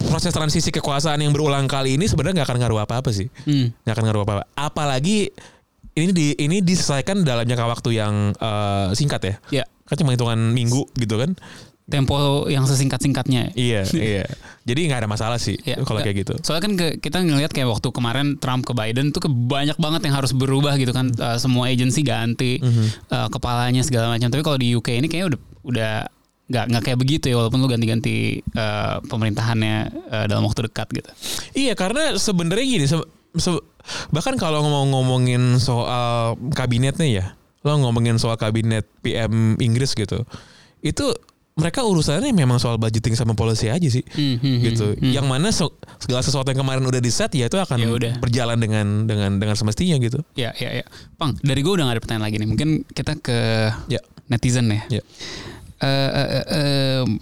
[0.00, 3.74] proses transisi kekuasaan yang berulang kali ini sebenarnya nggak akan ngaruh apa-apa sih Hmm.
[3.82, 4.44] nggak akan ngaruh apa-apa.
[4.54, 5.28] Apalagi
[5.92, 9.34] ini di ini diselesaikan dalam jangka waktu yang eh, singkat ya.
[9.52, 11.34] Ya, Kan cuma hitungan minggu gitu kan.
[11.88, 12.14] tempo
[12.46, 13.56] yang sesingkat-singkatnya.
[13.56, 14.28] Iya, iya.
[14.62, 16.36] Jadi nggak ada masalah sih Ya, kalau kayak gitu.
[16.38, 20.04] Soalnya kan ke- kita ngelihat kayak waktu kemarin Trump ke Biden tuh ke banyak banget
[20.04, 21.08] yang harus berubah gitu kan.
[21.10, 23.08] Uh, semua agensi ganti Mhm.
[23.08, 24.28] uh, kepalanya segala macam.
[24.28, 25.92] Tapi kalau di UK ini kayaknya udah udah
[26.48, 29.76] nggak nggak kayak begitu ya walaupun lu ganti-ganti uh, pemerintahannya
[30.08, 31.10] uh, dalam waktu dekat gitu.
[31.54, 33.64] Iya, karena sebenarnya gini, se- se-
[34.08, 37.24] bahkan kalau ngomong ngomongin soal kabinetnya ya,
[37.60, 40.24] lo ngomongin soal kabinet PM Inggris gitu,
[40.80, 41.06] itu
[41.52, 44.06] mereka urusannya memang soal budgeting sama policy aja sih.
[44.08, 44.94] Hmm, hmm, gitu.
[44.94, 45.12] hmm, hmm.
[45.12, 48.12] Yang mana so- segala sesuatu yang kemarin udah di set ya itu akan Ya udah.
[48.22, 50.22] berjalan dengan dengan dengan semestinya gitu.
[50.32, 50.84] Ya ya ya.
[51.18, 52.48] Pang, dari gue udah gak ada pertanyaan lagi nih.
[52.48, 53.36] Mungkin kita ke
[53.90, 53.98] Ya.
[54.30, 54.86] netizen ya.
[54.88, 55.02] Ya.
[55.78, 57.18] Eh, em,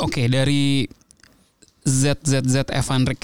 [0.00, 0.88] Oke dari
[1.86, 3.22] ZZZ Evanrik.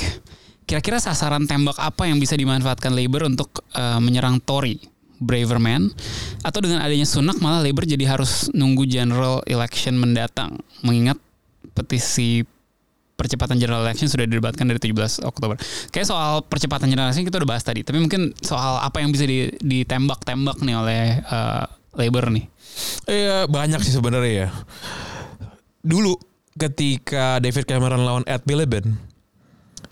[0.68, 4.78] Kira-kira sasaran tembak apa yang bisa dimanfaatkan Labor untuk eh, menyerang Tory?
[5.18, 5.90] Braverman
[6.46, 11.18] atau dengan adanya Sunak malah Labor jadi harus nunggu general election mendatang mengingat
[11.74, 12.46] petisi
[13.18, 15.58] percepatan general election sudah didebatkan dari 17 Oktober.
[15.90, 19.26] Kayak soal percepatan general election kita udah bahas tadi, tapi mungkin soal apa yang bisa
[19.26, 22.44] di- ditembak-tembak nih oleh eh, Labor nih.
[23.04, 24.48] Iya banyak sih sebenarnya ya.
[25.80, 26.14] Dulu
[26.54, 28.98] ketika David Cameron lawan Ed Miliband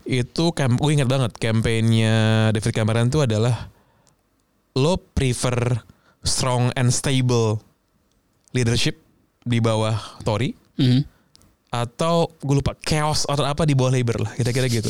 [0.03, 2.15] itu kem gue ingat banget kampanyenya
[2.51, 3.71] David Cameron itu adalah
[4.71, 5.83] lo prefer
[6.23, 7.59] strong and stable
[8.51, 8.99] leadership
[9.43, 11.01] di bawah Tory Mhm.
[11.67, 14.87] atau gue lupa chaos atau apa di bawah Labour lah kira-kira gitu.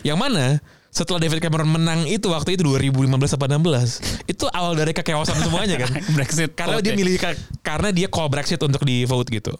[0.00, 0.44] Yang mana
[0.94, 5.74] setelah David Cameron menang itu waktu itu 2015 apa 16 itu awal dari kekeosan semuanya
[5.76, 5.90] kan.
[6.16, 9.50] Brexit karena vote dia milih ka- karena dia call Brexit untuk di vote gitu.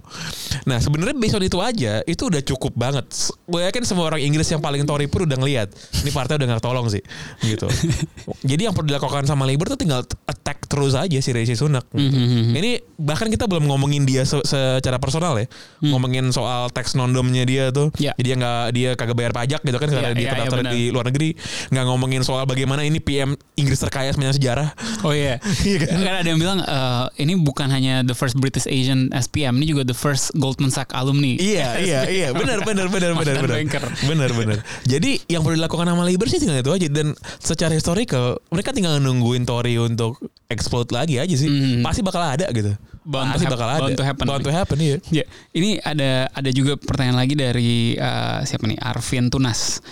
[0.63, 3.03] Nah sebenarnya based on itu aja itu udah cukup banget.
[3.45, 6.63] Gue yakin semua orang Inggris yang paling Tory pun udah ngelihat ini partai udah nggak
[6.63, 7.03] tolong sih
[7.43, 7.67] gitu.
[8.51, 11.83] Jadi yang perlu dilakukan sama Labour tuh tinggal attack terus aja si Rishi Sunak.
[11.91, 12.15] gitu.
[12.15, 12.55] Mhm.
[12.55, 15.51] Ini bahkan kita belum ngomongin dia se- secara personal ya,
[15.83, 17.91] ngomongin soal tax non-domnya dia tuh.
[17.91, 18.01] Hmm.
[18.01, 18.13] Ya.
[18.15, 20.63] Jadi dia nggak dia kagak bayar pajak gitu kan karena Ya, dia ya, terdaftar ya,
[20.63, 20.73] benar.
[20.73, 21.24] di luar negeri.
[21.73, 24.69] Nggak ngomongin soal bagaimana ini PM Inggris terkaya sepanjang sejarah.
[25.01, 25.41] Oh iya.
[25.81, 26.21] kan?
[26.21, 29.97] ada yang bilang eh, ini bukan hanya the first British Asian SPM, ini juga the
[29.97, 31.37] first Goldman Sachs alumni.
[31.41, 34.59] iya iya iya benar benar benar benar benar benar benar.
[34.85, 39.01] Jadi yang perlu dilakukan sama Labour sih tinggal itu aja dan secara historical mereka tinggal
[39.01, 40.19] nungguin Tory untuk
[40.51, 41.49] explode lagi aja sih.
[41.49, 41.81] Hmm.
[41.81, 42.75] Pasti bakal ada gitu.
[43.05, 43.81] Bound Pasti bakal ada.
[43.85, 44.25] bound to happen.
[44.25, 44.97] Bound to happen iya.
[45.13, 48.81] Ya, ini ada ada juga pertanyaan lagi dari eh, siapa nih?
[48.81, 49.85] Arvin Tunas.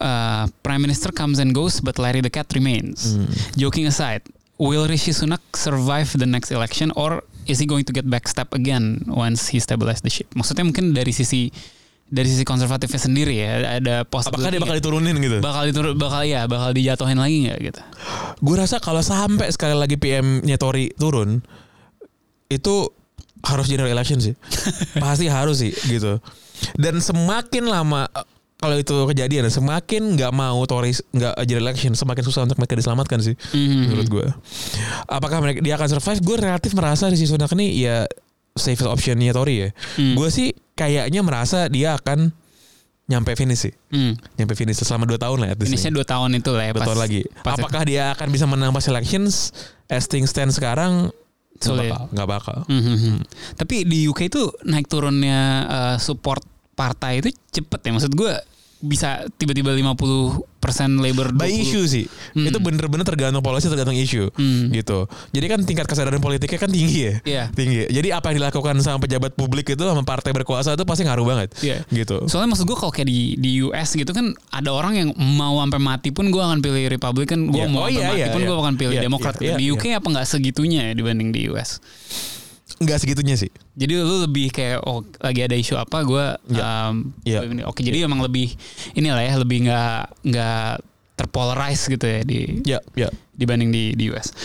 [0.00, 3.16] Eh, Prime Minister comes and goes, but Larry the Cat remains.
[3.56, 4.22] Joking aside,
[4.56, 9.04] will Rishi Sunak survive the next election, or is he going to get backstep again
[9.06, 10.28] once he stabilize the ship?
[10.34, 11.48] Maksudnya mungkin dari sisi
[12.06, 15.42] dari sisi konservatifnya sendiri ya ada possibility Apakah dia bakal diturunin gitu?
[15.42, 17.80] bakal diturun bakal ya bakal dijatuhin lagi nggak gitu?
[18.38, 21.42] Gue rasa kalau sampai sekali lagi PM-nya Tory turun,
[22.46, 22.74] itu
[23.42, 24.34] harus general election sih.
[25.02, 26.22] Pasti harus sih gitu.
[26.78, 28.06] Dan semakin lama
[28.56, 33.20] kalau itu kejadian, semakin nggak mau Tory nggak general election, semakin susah untuk mereka diselamatkan
[33.20, 33.36] sih.
[33.52, 33.80] Mhm.
[33.86, 34.26] Menurut gue.
[35.06, 36.20] Apakah mereka dia akan survive?
[36.20, 38.08] Gue relatif merasa di Sunak ini ya
[38.52, 39.68] safest optionnya Tory ya.
[39.96, 40.16] Hmm.
[40.16, 42.32] Gue sih kayaknya merasa dia akan
[43.06, 43.74] nyampe finish sih.
[43.92, 44.16] Hmm.
[44.34, 45.96] Nyampe finish selama 2 tahun lah Finishnya nih.
[46.00, 46.72] dua tahun itu lah ya.
[46.72, 47.20] Betul pas- lagi.
[47.44, 49.52] pas- Apakah dia akan bisa menang pas elections?
[49.86, 51.12] As things stand sekarang
[51.56, 52.58] nggak bakal, nggak bakal.
[52.66, 53.20] Mhm.
[53.54, 56.42] Tapi di UK itu naik turunnya eh, support
[56.76, 57.90] partai itu cepet ya.
[57.90, 58.32] Maksud gue
[58.76, 60.44] bisa tiba-tiba 50%
[61.00, 61.40] labor 20.
[61.40, 62.04] By issue sih,
[62.36, 62.44] Hmm.
[62.44, 64.68] itu bener-bener tergantung polisi, tergantung isu, Hmm.
[64.68, 65.08] gitu.
[65.32, 67.44] Jadi kan tingkat kesadaran politiknya kan tinggi ya, Iya.
[67.50, 67.88] tinggi.
[67.88, 71.48] Jadi apa yang dilakukan sama pejabat publik itu sama partai berkuasa itu pasti ngaruh banget,
[71.64, 71.88] Iya.
[71.88, 72.28] gitu.
[72.28, 75.80] Soalnya maksud gue kalau kayak di di US gitu kan ada orang yang mau sampai
[75.80, 77.72] mati pun gue akan pilih Republican, gue Iya.
[77.72, 78.46] mau Oh, sampai iya, mati iya, pun iya.
[78.46, 79.34] gue akan pilih Iya, Demokrat.
[79.34, 79.56] iya, gitu.
[79.56, 81.80] di iya, UK apa nggak segitunya ya dibanding di US?
[82.76, 83.48] Nggak segitunya sih.
[83.72, 86.92] Jadi lu lebih kayak oh lagi ada isu apa gue Iya.
[86.92, 87.62] um, ini.
[87.64, 88.52] Oke jadi emang lebih
[88.92, 90.72] inilah ya lebih nggak nggak
[91.16, 93.08] terpolarize gitu ya di Ya, ya.
[93.32, 94.36] dibanding di di US.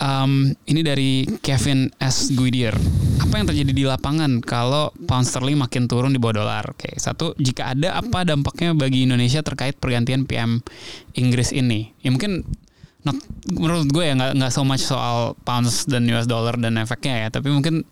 [0.00, 2.72] Um, ini dari Kevin S Guidier.
[3.20, 6.64] Apa yang terjadi di lapangan kalau pound sterling makin turun di bawah dolar?
[6.72, 10.64] Oke, satu jika ada apa dampaknya bagi Indonesia terkait pergantian PM
[11.12, 11.92] Inggris ini?
[12.00, 12.48] Ya mungkin
[13.04, 13.16] not,
[13.52, 17.28] menurut gue ya nggak nggak so much soal pounds dan US dollar dan efeknya ya,
[17.28, 17.84] tapi mungkin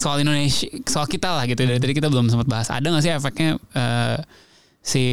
[0.00, 1.62] soal Indonesia, soal kita lah gitu.
[1.62, 2.68] Dari tadi kita belum sempat bahas.
[2.72, 4.18] Ada nggak sih efeknya eh,
[4.82, 5.04] si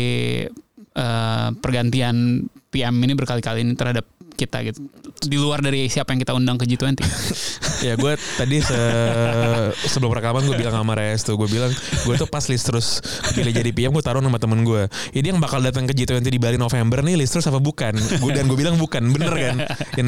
[0.96, 4.06] eh, pergantian PM ini berkali-kali ini terhadap
[4.40, 4.80] kita gitu.
[5.20, 6.96] Di luar dari siapa yang kita undang ke G20.
[7.88, 12.28] ya gue tadi se- sebelum rekaman gue bilang sama Res tuh gue bilang gue tuh
[12.28, 13.00] pas list terus
[13.32, 16.40] pilih jadi PM gue taruh nama temen gue ini yang bakal datang ke G20 di
[16.40, 19.56] Bali November nih list terus apa bukan gue dan gue bilang bukan bener kan
[19.96, 20.08] yang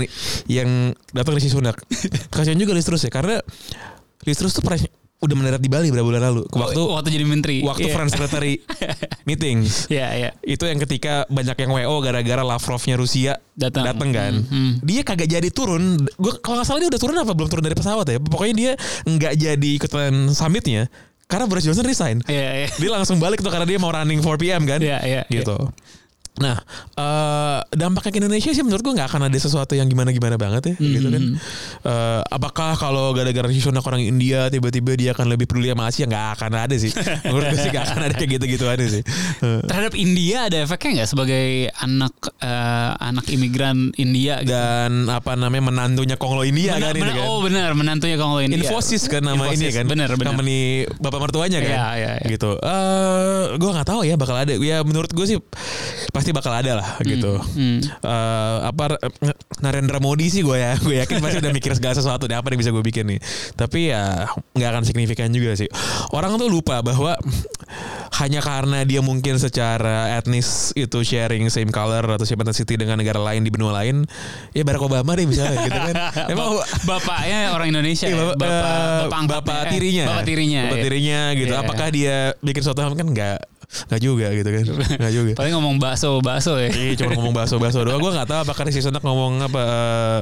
[0.52, 0.70] yang
[1.16, 1.80] datang Rishi Sunak
[2.28, 3.40] kasihan juga list terus ya karena
[4.28, 4.64] list terus tuh
[5.22, 7.58] udah mendarat di Bali beberapa bulan lalu waktu waktu jadi menteri.
[7.62, 7.94] waktu Iya.
[7.94, 8.58] France Secretary
[9.28, 10.30] meetings Iya, iya.
[10.42, 13.86] itu yang ketika banyak yang WO gara-gara Lavrovnya Rusia Datang.
[13.86, 14.72] datang kan Hmm, hmm.
[14.82, 17.74] dia kagak jadi turun gue kalau nggak salah dia udah turun apa belum turun dari
[17.74, 18.72] pesawat ya pokoknya dia
[19.04, 20.90] nggak jadi ikutan summitnya
[21.24, 22.68] karena Boris Johnson resign Iya, iya.
[22.72, 25.22] dia langsung balik tuh karena dia mau running 4 PM kan Iya, iya.
[25.30, 25.54] gitu
[26.40, 26.56] Nah,
[26.96, 30.76] eh dampaknya ke Indonesia sih menurut gue nggak akan ada sesuatu yang gimana-gimana banget ya,
[30.80, 31.24] gitu kan.
[31.84, 36.08] Eh, apakah kalau gara-gara Sunak orang India tiba-tiba dia akan lebih peduli sama Asia?
[36.08, 36.90] Nggak akan ada sih.
[37.30, 39.04] menurut gue sih nggak akan ada kayak gitu-gitu ada sih.
[39.44, 41.46] Eh, Terhadap India ada efeknya nggak sebagai
[41.78, 44.50] anak eh, anak imigran India gitu?
[44.56, 47.14] dan apa namanya menantunya Konglo India Benar, kan benar.
[47.14, 47.26] kan.
[47.28, 48.66] Oh benar, menantunya kalau India.
[48.66, 49.86] Infosys kan nama ini Infosys, kan.
[49.86, 50.34] Benar, benar.
[50.34, 51.70] Company bapak mertuanya kan.
[51.70, 52.28] Iya, iya, iya.
[52.34, 52.50] Gitu.
[52.58, 54.58] Eh gue nggak tahu ya bakal ada.
[54.58, 55.38] Ya menurut gue sih
[56.22, 57.42] pasti bakal ada lah gitu.
[57.58, 57.82] Hmm.
[57.82, 62.30] Eh, apa eh, Narendra Modi sih gue ya gue yakin pasti udah mikir segala sesuatu
[62.30, 63.20] deh apa yang bisa gue bikin nih
[63.54, 65.66] tapi ya nggak akan signifikan juga sih
[66.14, 67.18] orang tuh lupa bahwa
[68.20, 73.18] hanya karena dia mungkin secara etnis itu sharing same color atau same ethnicity dengan negara
[73.18, 74.06] lain di benua lain
[74.52, 75.96] ya Barack Obama deh misalnya gitu kan
[76.34, 78.24] emang Bap- bapaknya orang Indonesia Iya, ya?
[78.24, 80.62] bapak, bapak, eh, bapak, bapak Eh, tirinya, bapak tirinya.
[80.62, 80.84] bapak iya.
[80.84, 81.54] tirinya gitu.
[81.54, 81.62] Iya.
[81.64, 83.38] Apakah dia bikin suatu hal kan nggak
[83.72, 84.64] nggak juga gitu kan,
[85.02, 85.32] nggak juga.
[85.40, 86.70] Paling ngomong bakso, bakso ya.
[86.72, 88.00] Iya cuma ngomong baso-baso doang.
[88.04, 90.20] Gue nggak tahu apakah si Sunak ngomong apa eh,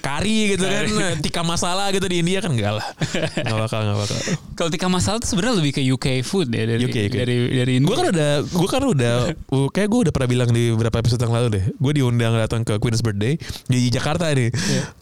[0.00, 0.86] kari gitu kan,
[1.24, 2.86] tika masalah gitu di India kan enggak lah.
[3.46, 4.18] Nggak bakal, nggak bakal.
[4.54, 7.14] Kalau tika masalah itu sebenarnya lebih ke UK food ya dari UK, UK.
[7.16, 7.88] dari dari India.
[7.88, 9.14] Gue kan udah, gue kan udah,
[9.74, 11.64] kayak gue udah pernah bilang di beberapa episode yang lalu deh.
[11.80, 14.52] Gue diundang datang ke Queen's Birthday di Jakarta nih,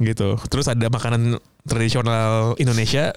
[0.00, 0.38] gitu.
[0.48, 1.36] Terus ada makanan
[1.68, 3.12] tradisional Indonesia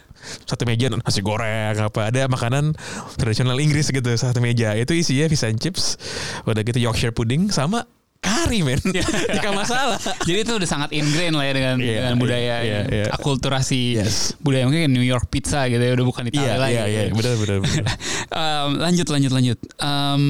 [0.46, 2.76] satu meja nasi goreng apa ada makanan
[3.18, 5.98] tradisional Inggris gitu satu meja itu isinya fish and chips
[6.46, 7.88] udah gitu Yorkshire pudding sama
[8.22, 8.78] kari men
[9.36, 12.80] jika masalah Jadi itu udah sangat ingrained lah ya dengan, Iya, dengan budaya iya, ya,
[12.86, 13.06] iya.
[13.12, 14.38] akulturasi Yes.
[14.38, 16.74] budaya mungkin New York pizza gitu ya udah bukan Italia iya lagi.
[16.78, 17.86] iya iya benar benar benar.
[18.30, 19.60] Em, lanjut lanjut lanjut.
[19.76, 20.24] Em,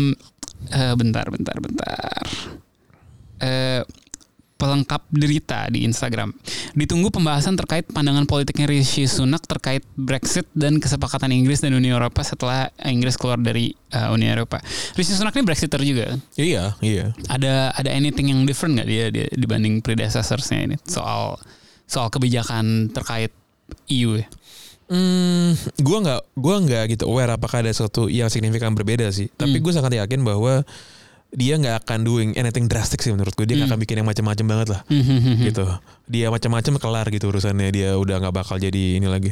[0.72, 2.24] eh, bentar bentar bentar.
[3.42, 3.82] Eh,
[4.62, 6.30] pelengkap derita di Instagram.
[6.78, 12.22] Ditunggu pembahasan terkait pandangan politiknya Rishi Sunak terkait Brexit dan kesepakatan Inggris dan Uni Eropa
[12.22, 14.62] setelah Inggris keluar dari eh, Uni Eropa.
[14.94, 16.14] Rishi Sunak ini Brexiter juga.
[16.38, 21.42] iya iya Ada ada anything yang different nggak dia, dia dibanding predecessorsnya ini soal
[21.90, 23.34] soal kebijakan terkait
[23.90, 24.28] EU ya?
[24.92, 29.32] Hmm, gua nggak gua nggak gitu aware apakah ada sesuatu yang signifikan berbeda sih.
[29.32, 29.64] Tapi Hmm.
[29.64, 30.68] gue sangat yakin bahwa
[31.32, 33.48] dia nggak akan doing anything drastic sih menurut gue.
[33.48, 33.76] Dia nggak Hmm.
[33.76, 34.82] akan bikin yang macam-macam banget lah.
[35.42, 35.64] gitu.
[36.06, 37.72] Dia macam-macam kelar gitu urusannya.
[37.72, 39.32] Dia udah nggak bakal jadi ini lagi.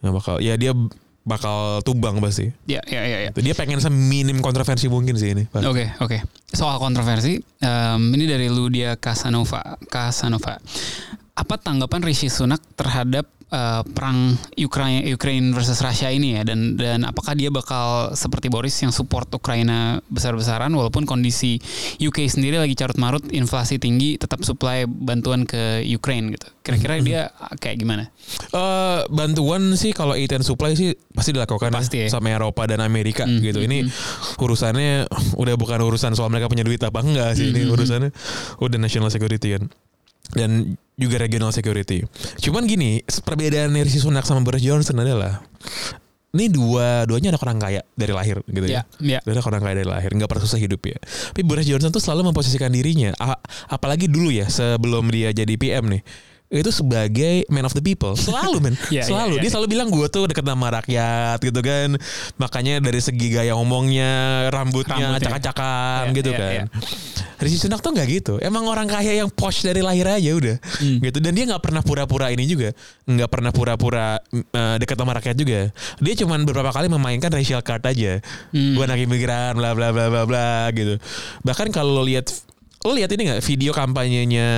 [0.00, 0.34] Nggak bakal.
[0.38, 0.76] Ya dia
[1.24, 2.52] bakal tumbang pasti.
[2.68, 3.18] Ya ya ya.
[3.24, 3.30] ya.
[3.32, 3.40] Gitu.
[3.40, 5.48] Dia pengen seminim kontroversi mungkin sih ini.
[5.50, 6.20] Oke oke.
[6.52, 9.80] Soal kontroversi, em, ini dari Ludia Casanova.
[9.88, 10.60] Casanova.
[11.34, 17.02] Apa tanggapan Rishi Sunak terhadap eh, perang Ukraina Ukraine versus Rusia ini ya dan dan
[17.02, 21.62] apakah dia bakal seperti Boris yang support Ukraina besar-besaran walaupun kondisi
[21.96, 26.50] UK sendiri lagi carut marut inflasi tinggi tetap supply bantuan ke Ukraine gitu.
[26.60, 27.20] Kira-kira dia
[27.54, 28.08] kayak gimana?
[28.50, 32.08] Eh, bantuan sih kalau eat and supply sih pasti dilakukan ya Pasti ya.
[32.08, 33.60] sama Eropa dan Amerika Hmm, gitu.
[33.60, 33.78] hmm, Ini
[34.36, 37.52] urusannya udah bukan urusan soal mereka punya duit apa enggak sih.
[37.52, 38.10] Ini Hmm, hmm, urusannya
[38.58, 39.68] udah national security kan.
[40.32, 42.06] Dan juga regional security.
[42.38, 45.42] Cuman gini, perbedaan Rishi Sunak sama Boris Johnson adalah
[46.34, 48.82] ini dua duanya anak orang kaya dari lahir gitu ya.
[48.98, 49.18] Ya, ya.
[49.22, 50.98] Anak orang kaya dari lahir, nggak pernah susah hidup ya.
[51.30, 53.14] Tapi Boris Johnson tuh selalu memposisikan dirinya,
[53.70, 56.02] apalagi dulu ya sebelum dia jadi PM nih,
[56.54, 58.14] itu sebagai man of the people.
[58.14, 59.38] Selalu men, Iya, selalu.
[59.38, 59.52] iya, dia iya.
[59.52, 61.88] selalu bilang gue tuh deket sama rakyat gitu kan.
[62.38, 65.18] Makanya dari segi gaya ngomongnya, rambutnya, Rambutnya.
[65.18, 66.66] acak-acakan Iya, gitu iya, kan.
[67.42, 68.34] Rishi Sunak tuh nggak gitu.
[68.40, 70.56] Emang orang kaya yang posh dari lahir aja udah.
[70.80, 70.98] Hmm.
[71.02, 72.70] Gitu dan dia nggak pernah pura-pura ini juga.
[73.04, 75.60] nggak pernah pura-pura eh, dekat sama rakyat juga.
[76.00, 78.22] Dia cuman beberapa kali memainkan racial card aja.
[78.54, 78.78] Hmm.
[78.78, 80.96] Gue anak imigran bla bla bla bla bla gitu.
[81.44, 82.32] Bahkan kalau lihat
[82.84, 84.48] lo lihat ini nggak video kampanyenya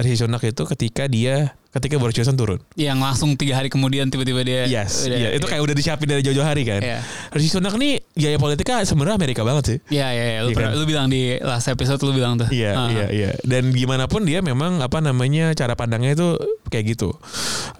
[0.00, 2.58] Rishi Sunak itu ketika dia ketika Boris Johnson turun.
[2.74, 6.24] Yang langsung tiga hari kemudian tiba-tiba dia Yes, udah- iya, itu kayak udah disiapin dari
[6.24, 6.80] jauh-jauh hari kan.
[6.80, 7.04] Iya.
[7.28, 9.78] Rishi Sunak nih gaya politiknya sebenarnya Amerika banget sih.
[9.92, 10.40] Iya iya iya.
[10.42, 10.70] Lu, Iya kan?
[10.74, 12.48] lu bilang di last episode lu bilang tuh.
[12.48, 13.30] Iya, iya, iya.
[13.44, 16.40] Dan gimana pun dia memang apa namanya cara pandangnya itu
[16.72, 17.12] kayak gitu.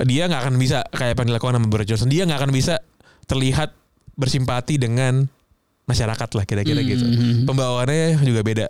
[0.05, 2.13] Dia nggak akan bisa kayak apa yang dilakukan sama Boris Johnson.
[2.13, 2.77] Dia nggak akan bisa
[3.25, 3.73] terlihat
[4.21, 5.33] bersimpati dengan
[5.89, 7.05] masyarakat lah kira-kira Hmm, gitu.
[7.09, 7.35] hmm, hmm.
[7.49, 8.67] Pembawaannya juga beda.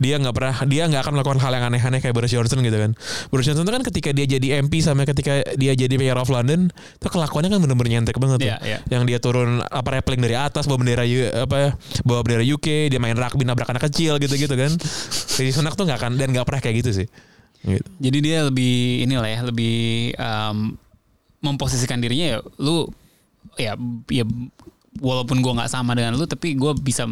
[0.00, 2.96] Dia nggak pernah, dia nggak akan melakukan hal yang aneh-aneh kayak Boris Johnson gitu kan.
[3.28, 6.72] Boris Johnson tuh kan ketika dia jadi MP sama ketika dia jadi Mayor of London,
[6.98, 8.48] tuh kelakuannya kan bener-bener nyantek banget tuh.
[8.48, 8.78] Iya, iya.
[8.88, 11.04] Yang dia turun apa rappelling dari atas bawa bendera
[11.44, 14.72] apa bawa bendera UK, dia main rugby nabrak anak kecil gitu-gitu kan.
[15.36, 17.06] Rishi Sunak tuh nggak akan dan nggak pernah kayak gitu sih.
[17.64, 17.88] Gitu.
[18.00, 19.76] Jadi dia lebih inilah ya, lebih
[20.16, 20.76] um,
[21.44, 22.88] memposisikan dirinya ya lu
[23.60, 23.76] ya
[24.08, 24.24] ya
[24.98, 27.06] walaupun gua nggak sama dengan lu tapi gua bisa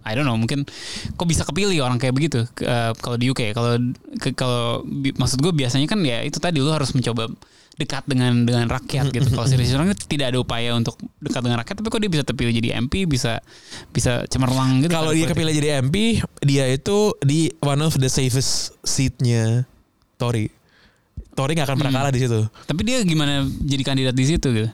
[0.00, 0.64] I don't know mungkin
[1.12, 3.76] kok bisa kepilih orang kayak begitu eh, kalau di UK kalau
[4.32, 4.80] kalau
[5.12, 7.28] maksud gue biasanya kan ya itu tadi lu harus mencoba
[7.76, 11.60] dekat dengan dengan rakyat gitu kalau si Sunak itu tidak ada upaya untuk dekat dengan
[11.60, 13.38] rakyat tapi kok dia bisa terpilih jadi MP bisa
[13.88, 15.30] bisa cemerlang gitu Kalau kan dia politik.
[15.36, 15.96] kepilih jadi MP,
[16.42, 19.62] dia itu di one of the safest seatnya
[20.16, 20.50] Tory.
[21.32, 22.00] Tory nggak akan pernah Hmm.
[22.02, 22.40] kalah di situ.
[22.64, 24.70] tapi dia gimana jadi kandidat di situ gitu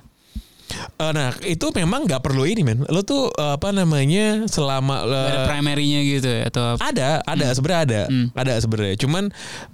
[0.74, 2.82] Eh, nah itu memang nggak perlu ini men.
[2.86, 7.46] Lo tuh eh, apa namanya selama Nggak ada eh, primary-nya gitu ya atau ada, ada
[7.50, 8.26] sebenarnya ada, Hmm.
[8.32, 8.96] ada sebenarnya.
[8.96, 9.30] Cuman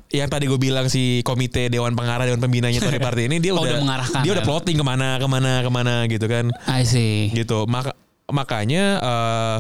[0.09, 3.61] yang tadi gue bilang si komite dewan pengarah dewan pembinanya Tory Party ini dia Oh,
[3.61, 4.49] udah, udah mengarahkan, dia udah ya.
[4.49, 7.65] plotting ke mana ke mana ke mana gitu kan, I see gitu.
[7.65, 7.95] Maka
[8.27, 9.59] makanya eh,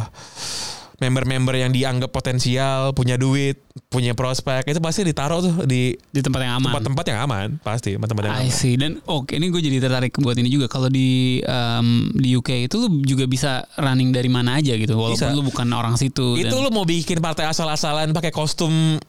[1.00, 3.56] member-member yang dianggap potensial punya duit
[3.88, 6.68] punya prospek itu pasti ditaruh tuh di di tempat yang aman.
[6.70, 8.52] tempat-tempat yang aman pasti tempat-tempat yang I aman.
[8.52, 8.74] see.
[8.76, 10.66] Dan oke ini gue jadi tertarik buat ini juga.
[10.66, 14.92] Kalau di em, di UK itu lu juga bisa running dari mana aja gitu.
[14.92, 15.32] Walaupun Bisa.
[15.32, 16.36] lu bukan orang situ.
[16.36, 19.00] itu dan- lu mau bikin partai asal-asalan pakai kostum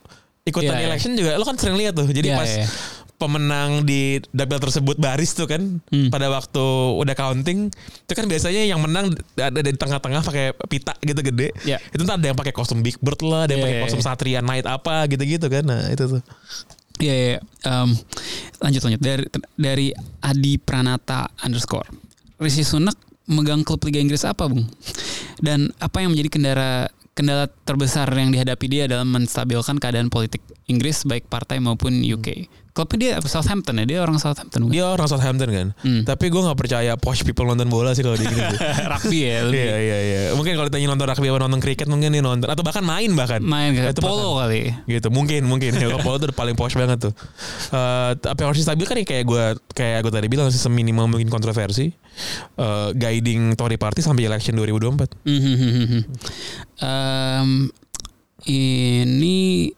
[0.42, 0.88] ikutan Iya, iya.
[0.90, 2.66] election juga lu kan sering lihat tuh jadi Iya, pas iya.
[3.22, 6.10] Pemenang di dapil tersebut baris tuh kan Hmm.
[6.10, 6.66] pada waktu
[6.98, 11.78] udah counting itu kan biasanya yang menang ada di tengah-tengah pakai pita gitu gede Iya.
[11.94, 14.02] itu ntar ada yang pakai kostum big bird lah ada yang Iya, pakai iya, kostum
[14.02, 14.08] iya.
[14.10, 16.22] satria night apa gitu-gitu kan nah itu tuh
[16.98, 17.38] Iya, iya.
[17.66, 17.90] Em,
[18.60, 19.26] lanjut lanjut dari
[19.58, 19.88] dari
[20.22, 21.90] Adi Pranata underscore.
[22.38, 22.94] Rishi Sunak
[23.26, 24.70] megang klub Liga Inggris apa, Bung?
[25.38, 26.72] Dan apa yang menjadi kendala
[27.12, 32.46] kendala terbesar yang dihadapi dia dalam menstabilkan keadaan politik Inggris baik partai maupun UK?
[32.72, 34.74] Klubnya dia Southampton ya dia orang Southampton bukan?
[34.74, 35.68] Dia orang Southampton kan.
[35.80, 36.02] Hmm.
[36.04, 38.42] Tapi gue nggak percaya posh people nonton bola sih kalau di gini.
[38.92, 39.44] rugby ya.
[39.44, 40.22] Iya iya iya.
[40.34, 43.44] Mungkin kalau ditanya nonton rugby apa nonton kriket mungkin dia nonton atau bahkan main bahkan.
[43.44, 47.14] main ke Itu polo kali gitu mungkin mungkin ya polo tuh paling posh banget tuh
[47.72, 51.08] Eh tapi yang harus stabil kan ya kayak gue kayak gue tadi bilang sih seminimal
[51.08, 51.92] mungkin kontroversi
[52.58, 56.04] Eh, guiding Tory Party sampai election 2024 Mhm.
[56.78, 57.72] Em,
[58.46, 59.72] ini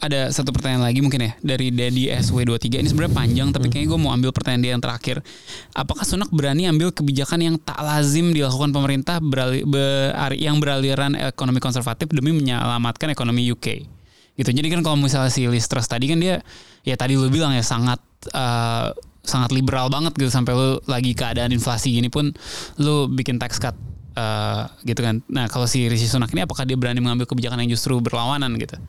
[0.00, 4.00] ada satu pertanyaan lagi mungkin ya dari Dedi SW23 ini sebenarnya panjang tapi kayaknya gue
[4.00, 5.24] mau ambil pertanyaan dia yang terakhir.
[5.72, 11.58] Apakah Sunak berani ambil kebijakan yang tak lazim dilakukan pemerintah berali, ber- yang beraliran ekonomi
[11.58, 13.96] konservatif demi menyelamatkan ekonomi UK
[14.36, 14.50] gitu.
[14.52, 16.44] Jadi kan kalau misalnya si Liz Truss tadi kan dia
[16.84, 17.98] ya tadi lu bilang ya sangat
[18.30, 18.88] eh,
[19.24, 20.28] sangat liberal banget gitu.
[20.28, 22.30] Sampai lu lagi keadaan inflasi gini pun
[22.76, 23.74] lu bikin tax cut
[24.16, 25.20] eh, gitu kan.
[25.28, 28.80] Nah kalau si Rishi Sunak ini apakah dia berani mengambil kebijakan yang justru berlawanan gitu?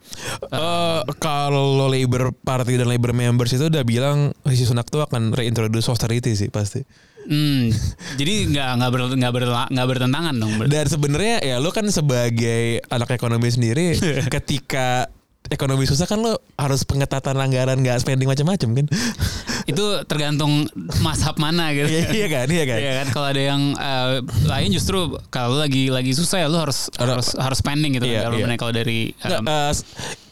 [0.47, 5.85] Eh, kalau Labour Party dan Labour members itu udah bilang Rishi Sunak tuh akan reintroduce
[5.85, 6.81] austerity sih pasti.
[7.27, 7.67] Hmm,
[8.15, 9.31] jadi nggak nggak ber, nggak
[9.67, 10.53] nggak bertentangan dong.
[10.55, 13.99] ber- Dan sebenarnya ya lo kan sebagai anak ekonomi sendiri
[14.33, 15.11] ketika
[15.47, 18.85] ekonomi susah kan lo harus pengetatan anggaran nggak spending macam-macam kan.
[19.71, 20.63] itu tergantung
[20.99, 21.87] mazhab mana gitu.
[21.87, 22.77] Iya iya kan, iya kan.
[22.77, 24.09] Iya kan kalau ada yang eh,
[24.43, 28.31] lain justru kalau lagi lagi susah ya lu harus harus harus spending gitu Iya, kan
[28.31, 28.59] government iya.
[28.59, 29.73] kalau dari Nggak, em, eh,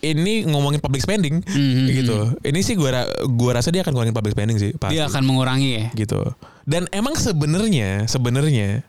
[0.05, 1.85] ini ngomongin public spending Mhm.
[1.91, 2.17] gitu.
[2.41, 4.95] Ini sih gua gua rasa dia akan ngomongin public spending sih pasti.
[4.95, 5.85] dia akan mengurangi ya.
[5.95, 6.21] gitu.
[6.63, 8.81] Dan emang sebenarnya sebenarnya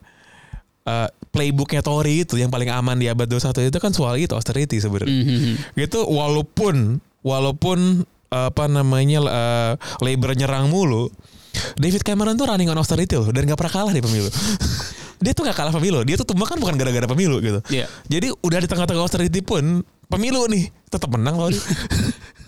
[0.85, 4.81] eh, playbooknya Tory itu yang paling aman di abad 21 itu kan soal itu austerity
[4.81, 5.13] sebenarnya.
[5.13, 5.77] Mhm.
[5.77, 11.13] Gitu walaupun walaupun apa namanya eh, labor nyerang mulu,
[11.77, 14.33] David Cameron tuh running on austerity loh dan gak pernah kalah di pemilu.
[15.25, 17.61] dia tuh gak kalah pemilu, dia tuh tumbang kan bukan gara-gara pemilu gitu.
[17.69, 17.87] Iya.
[18.09, 21.53] Jadi udah di tengah-tengah austerity pun pemilu nih tetap menang loh.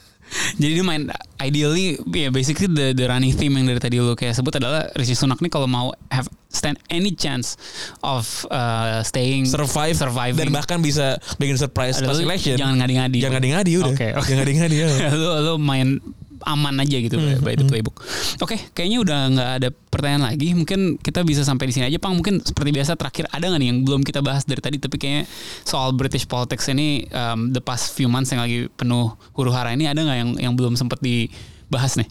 [0.60, 1.08] Jadi dia main
[1.40, 5.16] ideally ya basically the, the running theme yang dari tadi lu kayak sebut adalah Rishi
[5.16, 7.56] Sunak nih kalau mau have stand any chance
[8.00, 12.56] of uh, staying Survive surviving dan bahkan bisa bikin surprise pas election.
[12.56, 13.18] jangan ngadi-ngadi.
[13.20, 13.94] Jangan ngadi-ngadi udah.
[13.94, 14.28] Oke, oke.
[14.28, 14.88] Jangan ngadi-ngadi ya.
[15.20, 16.00] lu lu main
[16.44, 17.98] aman aja gitu Hmm, by the playbook.
[18.38, 20.54] Oke, kayaknya udah nggak ada pertanyaan lagi.
[20.54, 22.14] Mungkin kita bisa sampai di sini aja, Pang.
[22.14, 24.76] Mungkin seperti biasa terakhir ada nggak nih yang belum kita bahas dari tadi?
[24.78, 25.24] Tapi kayaknya
[25.66, 29.90] soal British politics ini um, the past few months yang lagi penuh huru hara ini
[29.90, 32.08] ada nggak yang yang belum sempat dibahas nih?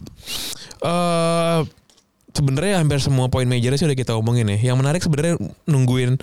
[0.78, 1.60] eh
[2.32, 4.72] sebenarnya hampir semua poin major sih udah kita omongin ya.
[4.72, 6.20] Yang menarik sebenarnya nungguin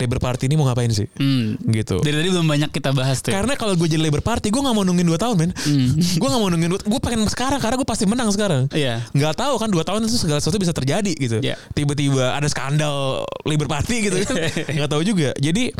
[0.00, 1.06] Labour Party ini mau ngapain sih?
[1.20, 1.60] Hmm.
[1.60, 2.00] Gitu.
[2.00, 3.30] Dari tadi belum banyak kita bahas tuh.
[3.30, 5.50] Karena kalau gue jadi Labour Party, gue nggak mau nungguin 2 tahun, men.
[5.52, 5.92] Hmm.
[6.20, 8.66] gue nggak mau nungguin, gue pengen sekarang karena gue pasti menang sekarang.
[8.72, 9.04] Iya.
[9.12, 11.38] Nggak tahu kan dua tahun itu segala sesuatu bisa terjadi gitu.
[11.44, 11.60] Iya.
[11.76, 14.34] Tiba-tiba ada skandal Labour Party gitu kan.
[14.72, 15.36] Nggak tahu juga.
[15.36, 15.70] Jadi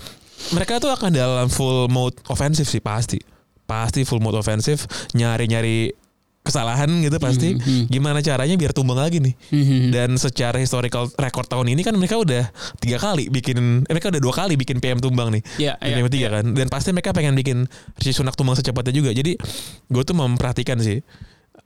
[0.53, 3.19] mereka tuh akan dalam full mode offensive sih pasti.
[3.63, 4.85] Pasti full mode offensive,
[5.17, 6.02] nyari-nyari
[6.43, 7.55] kesalahan gitu pasti.
[7.55, 7.85] Hmm, hmm.
[7.87, 9.35] Gimana caranya biar tumbang lagi nih?
[9.55, 9.89] Hmm.
[9.95, 12.51] Dan secara historical record tahun ini kan mereka udah
[12.83, 15.43] tiga kali bikin, eh, mereka udah dua kali bikin PM tumbang nih.
[15.57, 16.35] Iya, Yang iya, ketiga iya.
[16.39, 16.45] kan.
[16.59, 19.11] Dan pasti mereka pengen bikin Rishi Sunak tumbang secepatnya juga.
[19.15, 19.39] Jadi
[19.87, 21.01] gue tuh memperhatikan sih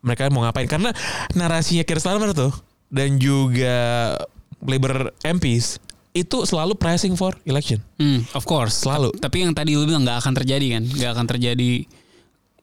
[0.05, 0.93] mereka mau ngapain karena
[1.35, 2.53] narasinya Keir Starmer tuh
[2.93, 4.15] dan juga
[4.63, 5.83] Labour MPs
[6.17, 7.81] itu selalu pressing for election.
[8.01, 8.81] Hmm, of course.
[8.81, 9.13] Selalu.
[9.21, 10.83] Tapi yang tadi lu bilang nggak akan terjadi kan?
[10.89, 11.71] Nggak akan terjadi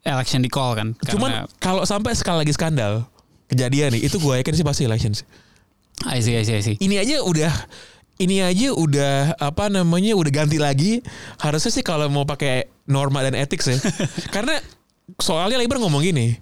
[0.03, 0.87] election di call kan?
[1.07, 3.07] Cuman kalau sampai sekali lagi skandal
[3.47, 5.27] kejadian nih, itu gue yakin sih pasti election sih.
[6.03, 6.75] I see, I see, I see.
[6.79, 7.53] Ini aja udah
[8.21, 11.01] ini aja udah apa namanya udah ganti lagi.
[11.41, 13.79] Harusnya sih kalau mau pakai norma dan etik ya.
[14.35, 14.59] Karena
[15.17, 16.37] soalnya Labour ngomong gini,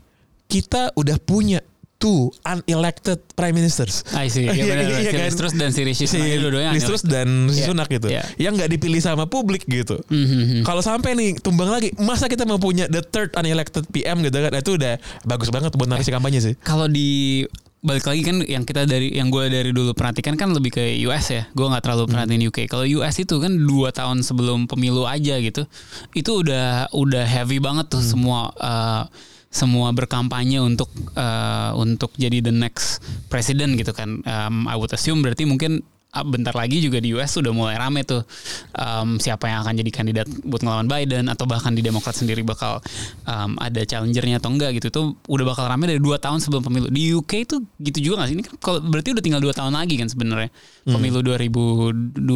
[0.51, 1.63] kita udah punya
[2.01, 4.01] two unelected prime ministers.
[4.11, 4.49] I see.
[4.49, 4.99] Ya, Iya, benar, iya, benar.
[4.99, 5.25] iya Si kan?
[5.29, 6.81] Liz Truss dan si Rishi si Sunak ini dua-duanya aneh.
[6.81, 8.07] Truss dan Rishi Iya, Sunak gitu.
[8.09, 8.23] iya.
[8.35, 10.01] Yang nggak dipilih sama publik gitu.
[10.09, 10.63] Hmm, hmm, hmm.
[10.65, 14.51] Kalau sampai nih tumbang lagi, masa kita mau punya the third unelected PM gitu kan?
[14.51, 16.53] Itu udah bagus banget buat narasi kampanye sih.
[16.59, 17.45] Kalau di
[17.81, 21.33] balik lagi kan yang kita dari yang gue dari dulu perhatikan kan lebih ke US
[21.33, 25.41] ya gue nggak terlalu perhatiin UK kalau US itu kan dua tahun sebelum pemilu aja
[25.41, 25.65] gitu
[26.13, 29.09] itu udah udah heavy banget tuh semua uh,
[29.51, 30.87] semua berkampanye untuk
[31.19, 34.23] uh, untuk jadi the next president gitu kan.
[34.23, 38.19] Um, I would assume berarti mungkin bentar lagi juga di US sudah mulai rame tuh.
[38.75, 42.83] Um, siapa yang akan jadi kandidat buat ngelawan Biden atau bahkan di Demokrat sendiri bakal
[43.23, 44.91] um, ada challengernya atau enggak gitu.
[44.91, 46.91] Tuh udah bakal rame dari dua tahun sebelum pemilu.
[46.91, 48.35] Di UK tuh gitu juga gak sih?
[48.35, 50.51] Ini kan kalau berarti udah tinggal dua tahun lagi kan sebenarnya.
[50.83, 52.27] Pemilu 2025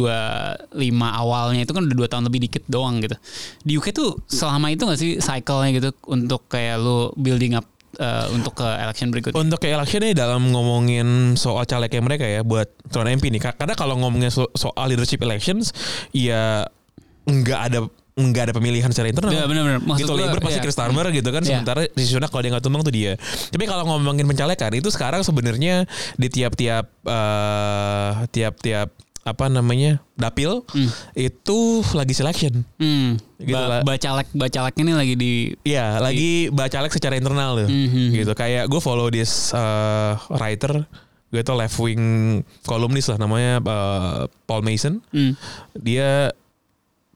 [0.96, 3.16] awalnya itu kan udah dua tahun lebih dikit doang gitu.
[3.60, 8.26] Di UK tuh selama itu gak sih cycle-nya gitu untuk kayak lu building up uh,
[8.32, 12.68] untuk ke election berikutnya Untuk ke election nih dalam ngomongin soal calegnya mereka ya buat
[12.92, 13.52] calon MP nih.
[13.54, 15.72] Karena kalau ngomongin so- soal leadership elections
[16.12, 16.64] ya
[17.26, 17.80] nggak ada
[18.16, 19.28] nggak ada pemilihan secara internal.
[19.28, 19.80] Iya, benar-benar.
[19.84, 20.64] Maksud gitu Labor pasti iya.
[20.64, 21.42] Chris Starmer gitu kan.
[21.44, 21.60] Iya.
[21.60, 23.12] Sementara Rishi Sunak kalau dia nggak tumbang tuh dia.
[23.52, 25.84] Tapi kalau ngomongin pencalekan itu sekarang sebenarnya
[26.16, 28.88] di tiap-tiap eh, tiap-tiap
[29.26, 30.86] apa namanya dapil Hmm.
[31.12, 31.58] itu
[31.92, 32.62] lagi selection.
[32.78, 33.18] Hmm.
[33.36, 37.68] Gitu Ba- bacalek bacalek ini lagi di Iya, lagi bacalek secara internal tuh.
[37.68, 38.14] Mhm.
[38.14, 38.32] Gitu.
[38.32, 40.86] Kayak gue follow this uh, writer,
[41.28, 42.00] gue tuh left wing
[42.62, 44.16] columnist lah namanya uh,
[44.46, 45.02] Paul Mason.
[45.10, 45.34] Hmm.
[45.74, 46.30] Dia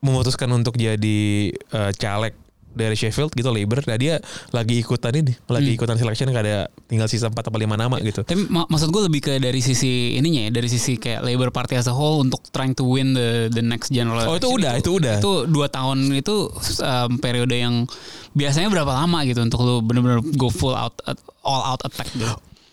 [0.01, 2.35] memutuskan untuk jadi uh, caleg
[2.71, 3.83] dari Sheffield gitu Labor.
[3.83, 4.18] Nah dia
[4.51, 5.77] lagi ikutan ini, lagi Hmm.
[5.77, 8.23] ikutan selection ada tinggal sisa 4 atau 5 nama gitu.
[8.23, 11.75] Tapi mak- maksud gue lebih ke dari sisi ininya ya, dari sisi kayak Labour Party
[11.75, 14.23] as a whole untuk trying to win the the next general.
[14.23, 15.14] Oh, itu election udah, itu udah.
[15.18, 17.85] Itu dua tahun itu um, periode yang
[18.31, 20.95] biasanya berapa lama gitu untuk lu bener-bener go full out
[21.43, 22.31] all out attack gitu.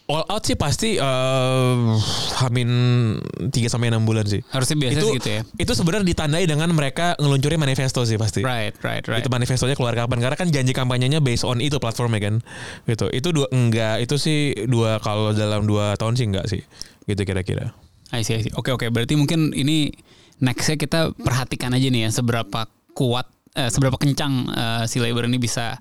[0.07, 1.99] All out sih pasti uh,
[2.39, 2.69] hamin
[3.51, 4.39] 3 sampai 6 bulan sih.
[4.55, 5.41] Harusnya biasa itu gitu ya.
[5.59, 8.39] itu sebenarnya ditandai dengan mereka ngeluncurin manifesto sih pasti.
[8.39, 9.19] Right, right, right.
[9.19, 10.23] Itu manifestonya keluar kapan?
[10.23, 12.35] Karena kan janji kampanyenya based on itu platformnya kan.
[12.87, 13.11] Gitu.
[13.11, 16.63] Itu dua enggak itu sih dua kalau dalam dua tahun sih enggak sih.
[17.03, 17.75] Gitu kira-kira.
[18.15, 18.53] I see, I see.
[18.55, 18.87] Oke, oke.
[18.87, 19.91] Berarti mungkin ini
[20.39, 22.63] nextnya kita perhatikan aja nih ya seberapa
[22.95, 23.27] kuat,
[23.59, 25.75] eh, seberapa kencang eh, si Labour ini bisa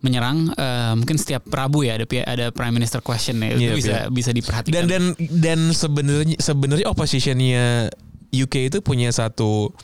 [0.00, 0.48] menyerang.
[0.50, 4.02] Eh, mungkin setiap Rabu ya ada ada Prime Minister question ya itu Iya, bisa iya.
[4.08, 4.84] bisa Dan diperhatikan.
[4.88, 7.92] dan dan sebenarnya sebenarnya oppositionnya
[8.30, 9.74] UK itu punya satu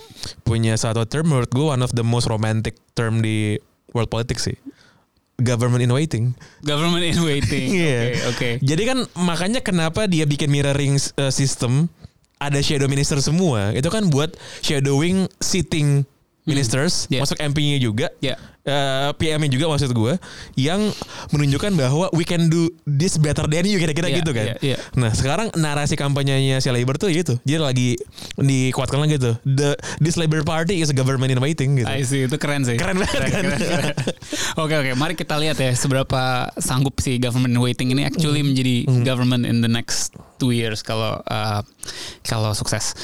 [0.40, 3.58] punya satu term menurut gue one of the most romantic term di
[3.90, 4.56] world politics sih.
[5.36, 6.32] Government in waiting.
[6.64, 7.68] Government in waiting.
[7.76, 8.00] Oke, Iya.
[8.32, 8.50] oke.
[8.64, 11.92] Jadi kan makanya kenapa dia bikin mirroring uh, system
[12.40, 13.76] ada shadow minister semua.
[13.76, 14.32] Itu kan buat
[14.64, 16.08] shadowing sitting
[16.46, 17.20] ministers, yeah.
[17.20, 18.08] masuk MP-nya juga.
[18.22, 18.40] Ya.
[18.66, 20.18] Eh, PM-nya juga maksud gue
[20.54, 20.90] yang
[21.30, 24.46] menunjukkan bahwa we can do this better than you kira-kira Iya, gitu kan.
[24.46, 24.78] iya, iya.
[24.94, 27.38] Nah, sekarang narasi kampanyenya si Labour tuh gitu.
[27.42, 27.94] Dia lagi
[28.36, 29.34] dikuatkan lagi tuh.
[29.42, 31.88] The this Labour Party is a government in waiting gitu.
[31.88, 32.74] I see, itu keren sih.
[32.74, 33.44] Keren banget kan?
[33.54, 33.94] keren.
[34.62, 38.88] Oke oke, mari kita lihat ya seberapa sanggup si government in waiting ini actually menjadi
[39.04, 41.60] government in the next two years kalau uh,
[42.24, 42.96] kalau sukses.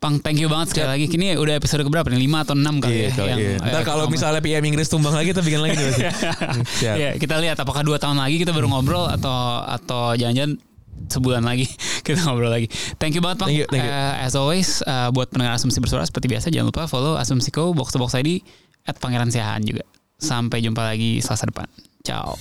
[0.00, 1.04] Pang, thank you banget sekali lagi.
[1.06, 2.24] Kini udah episode keberapa nih?
[2.24, 3.10] 5 atau 6 kali Iya, ya?
[3.12, 3.52] kalau yang, iya.
[3.52, 4.16] eh, Ntar kalau ngomong.
[4.16, 5.92] misalnya PM Inggris tumbang lagi kita bikin lagi tuh.
[6.40, 6.96] Hmm, Siap.
[6.96, 9.30] Ya, kita lihat apakah dua tahun lagi kita baru ngobrol atau
[9.60, 10.56] atau jangan-jangan
[11.06, 11.68] sebulan lagi
[12.06, 12.72] kita ngobrol lagi.
[12.96, 13.52] Thank you banget Bang.
[13.52, 13.92] Thank you, thank you.
[13.92, 17.92] Eh, as always eh, buat pendengar asumsi bersuara seperti biasa jangan lupa follow Asumsiko box
[17.92, 18.40] to box ID
[18.88, 19.84] at Pangeran Siahaan juga.
[20.16, 21.68] Sampai jumpa lagi Selasa depan.
[22.00, 22.40] Ciao.